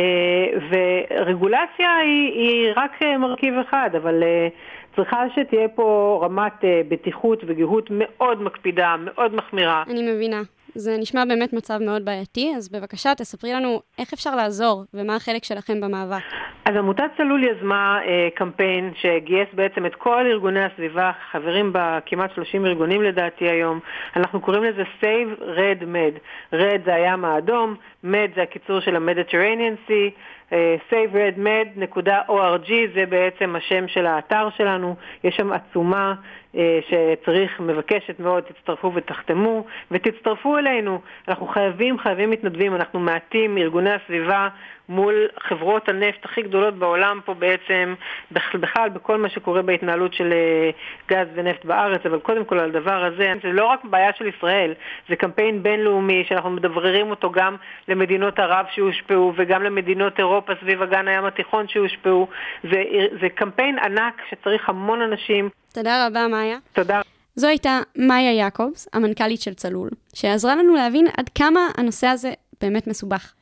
ורגולציה 0.70 1.96
היא, 1.96 2.32
היא 2.32 2.72
רק 2.76 3.02
מרכיב 3.18 3.54
אחד, 3.68 3.90
אבל 3.96 4.22
אה, 4.22 4.48
צריכה 4.96 5.22
שתהיה 5.34 5.68
פה 5.68 6.20
רמת 6.22 6.64
אה, 6.64 6.80
בטיחות 6.88 7.42
וגיהות 7.46 7.88
מאוד 7.90 8.42
מקפידה, 8.42 8.96
מאוד 8.98 9.34
מחמירה. 9.34 9.82
אני 9.90 10.12
מבינה. 10.12 10.42
זה 10.74 10.96
נשמע 10.98 11.24
באמת 11.24 11.52
מצב 11.52 11.78
מאוד 11.82 12.04
בעייתי, 12.04 12.52
אז 12.56 12.68
בבקשה 12.68 13.14
תספרי 13.14 13.52
לנו 13.52 13.80
איך 13.98 14.12
אפשר 14.12 14.36
לעזור 14.36 14.84
ומה 14.94 15.16
החלק 15.16 15.44
שלכם 15.44 15.80
במאבק. 15.80 16.22
אז 16.70 16.76
עמותת 16.76 17.10
צלול 17.16 17.44
יזמה 17.44 18.00
אה, 18.04 18.28
קמפיין 18.34 18.92
שגייס 18.94 19.48
בעצם 19.52 19.86
את 19.86 19.94
כל 19.94 20.26
ארגוני 20.26 20.64
הסביבה, 20.64 21.12
חברים 21.30 21.70
בכמעט 21.72 22.34
30 22.34 22.66
ארגונים 22.66 23.02
לדעתי 23.02 23.48
היום. 23.48 23.80
אנחנו 24.16 24.40
קוראים 24.40 24.64
לזה 24.64 24.82
Save 25.00 25.40
Red 25.40 25.82
Med. 25.82 26.18
Red 26.54 26.84
זה 26.84 26.94
הים 26.94 27.24
האדום, 27.24 27.74
Med 28.04 28.34
זה 28.34 28.42
הקיצור 28.42 28.80
של 28.80 28.96
ה-Mediterranean 28.96 29.90
Sea. 29.90 30.10
אה, 30.52 30.76
saveredmed.org 30.90 32.70
זה 32.94 33.06
בעצם 33.06 33.56
השם 33.56 33.88
של 33.88 34.06
האתר 34.06 34.48
שלנו, 34.56 34.96
יש 35.24 35.36
שם 35.36 35.52
עצומה 35.52 36.14
אה, 36.56 36.78
שצריך, 36.88 37.60
מבקשת 37.60 38.20
מאוד, 38.20 38.42
תצטרפו 38.42 38.92
ותחתמו 38.94 39.64
ותצטרפו 39.90 40.58
אלינו. 40.58 41.00
אנחנו 41.28 41.46
חייבים, 41.46 41.98
חייבים 41.98 42.30
מתנדבים, 42.30 42.74
אנחנו 42.74 43.00
מעטים, 43.00 43.58
ארגוני 43.58 43.90
הסביבה 43.90 44.48
מול 44.90 45.28
חברות 45.38 45.88
הנפט 45.88 46.24
הכי 46.24 46.42
גדולות 46.42 46.74
בעולם 46.74 47.20
פה 47.24 47.34
בעצם, 47.34 47.94
בכלל 48.30 48.88
בכל 48.88 49.16
מה 49.16 49.28
שקורה 49.28 49.62
בהתנהלות 49.62 50.14
של 50.14 50.32
אה, 50.32 50.70
גז 51.08 51.26
ונפט 51.34 51.64
בארץ, 51.64 52.06
אבל 52.06 52.18
קודם 52.18 52.44
כל 52.44 52.58
על 52.58 52.70
הדבר 52.70 53.04
הזה, 53.04 53.32
זה 53.42 53.48
לא 53.52 53.66
רק 53.66 53.84
בעיה 53.84 54.10
של 54.18 54.26
ישראל, 54.26 54.74
זה 55.08 55.16
קמפיין 55.16 55.62
בינלאומי 55.62 56.24
שאנחנו 56.28 56.50
מדבררים 56.50 57.10
אותו 57.10 57.30
גם 57.30 57.56
למדינות 57.88 58.38
ערב 58.38 58.66
שהושפעו 58.70 59.32
וגם 59.36 59.62
למדינות 59.62 60.20
אירופה 60.40 60.64
סביב 60.64 60.82
אגן 60.82 61.08
הים 61.08 61.24
התיכון 61.24 61.68
שהושפעו. 61.68 62.26
זה, 62.62 62.82
זה 63.20 63.28
קמפיין 63.34 63.78
ענק 63.78 64.14
שצריך 64.30 64.68
המון 64.68 65.02
אנשים. 65.02 65.48
תודה 65.72 66.06
רבה, 66.06 66.28
מאיה. 66.28 66.58
תודה. 66.72 67.00
זו 67.34 67.46
הייתה 67.46 67.80
מאיה 67.96 68.32
יעקובס, 68.32 68.88
המנכ"לית 68.92 69.40
של 69.40 69.54
צלול, 69.54 69.90
שעזרה 70.14 70.54
לנו 70.54 70.74
להבין 70.74 71.06
עד 71.16 71.28
כמה 71.28 71.60
הנושא 71.76 72.06
הזה 72.06 72.32
באמת 72.60 72.86
מסובך. 72.86 73.32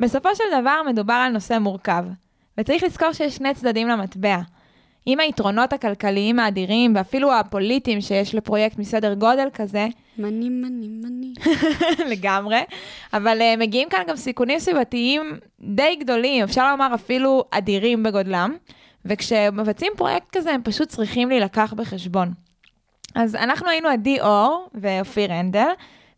בסופו 0.00 0.28
של 0.34 0.44
דבר 0.60 0.80
מדובר 0.86 1.14
על 1.14 1.32
נושא 1.32 1.58
מורכב, 1.60 2.04
וצריך 2.58 2.82
לזכור 2.82 3.12
שיש 3.12 3.36
שני 3.36 3.54
צדדים 3.54 3.88
למטבע. 3.88 4.36
עם 5.06 5.20
היתרונות 5.20 5.72
הכלכליים 5.72 6.38
האדירים 6.38 6.92
ואפילו 6.96 7.34
הפוליטיים 7.34 8.00
שיש 8.00 8.34
לפרויקט 8.34 8.78
מסדר 8.78 9.14
גודל 9.14 9.48
כזה, 9.54 9.86
מני, 10.18 10.48
מני, 10.48 10.88
מני. 10.88 11.32
לגמרי, 12.12 12.60
אבל 13.12 13.38
uh, 13.40 13.60
מגיעים 13.60 13.88
כאן 13.88 14.02
גם 14.08 14.16
סיכונים 14.16 14.58
סביבתיים 14.58 15.38
די 15.60 15.96
גדולים, 16.00 16.44
אפשר 16.44 16.70
לומר 16.70 16.94
אפילו 16.94 17.44
אדירים 17.50 18.02
בגודלם, 18.02 18.56
וכשמבצעים 19.04 19.92
פרויקט 19.96 20.36
כזה 20.36 20.52
הם 20.52 20.60
פשוט 20.64 20.88
צריכים 20.88 21.28
להילקח 21.28 21.74
בחשבון. 21.76 22.32
אז 23.14 23.34
אנחנו 23.34 23.68
היינו 23.68 23.88
עדי 23.88 24.20
אור 24.20 24.68
ואופיר 24.74 25.32
הנדל, 25.32 25.70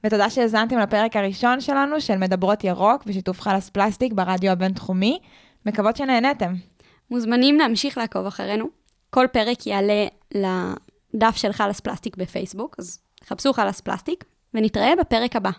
ותודה 0.04 0.30
שהאזנתם 0.30 0.78
לפרק 0.78 1.16
הראשון 1.16 1.60
שלנו 1.60 2.00
של 2.00 2.16
מדברות 2.16 2.64
ירוק 2.64 3.04
בשיתוף 3.06 3.40
חלאס 3.40 3.70
פלסטיק 3.70 4.12
ברדיו 4.12 4.50
הבינתחומי. 4.50 5.18
מקוות 5.66 5.96
שנהנתם. 5.96 6.54
מוזמנים 7.14 7.58
להמשיך 7.58 7.98
לעקוב 7.98 8.26
אחרינו. 8.26 8.66
כל 9.10 9.26
פרק 9.32 9.66
יעלה 9.66 10.06
לדף 10.34 11.36
של 11.36 11.52
חלאס 11.52 11.80
פלסטיק 11.80 12.16
בפייסבוק, 12.16 12.76
אז 12.78 12.98
חפשו 13.24 13.52
חלאס 13.52 13.80
פלסטיק, 13.80 14.24
ונתראה 14.54 14.92
בפרק 15.00 15.36
הבא. 15.36 15.50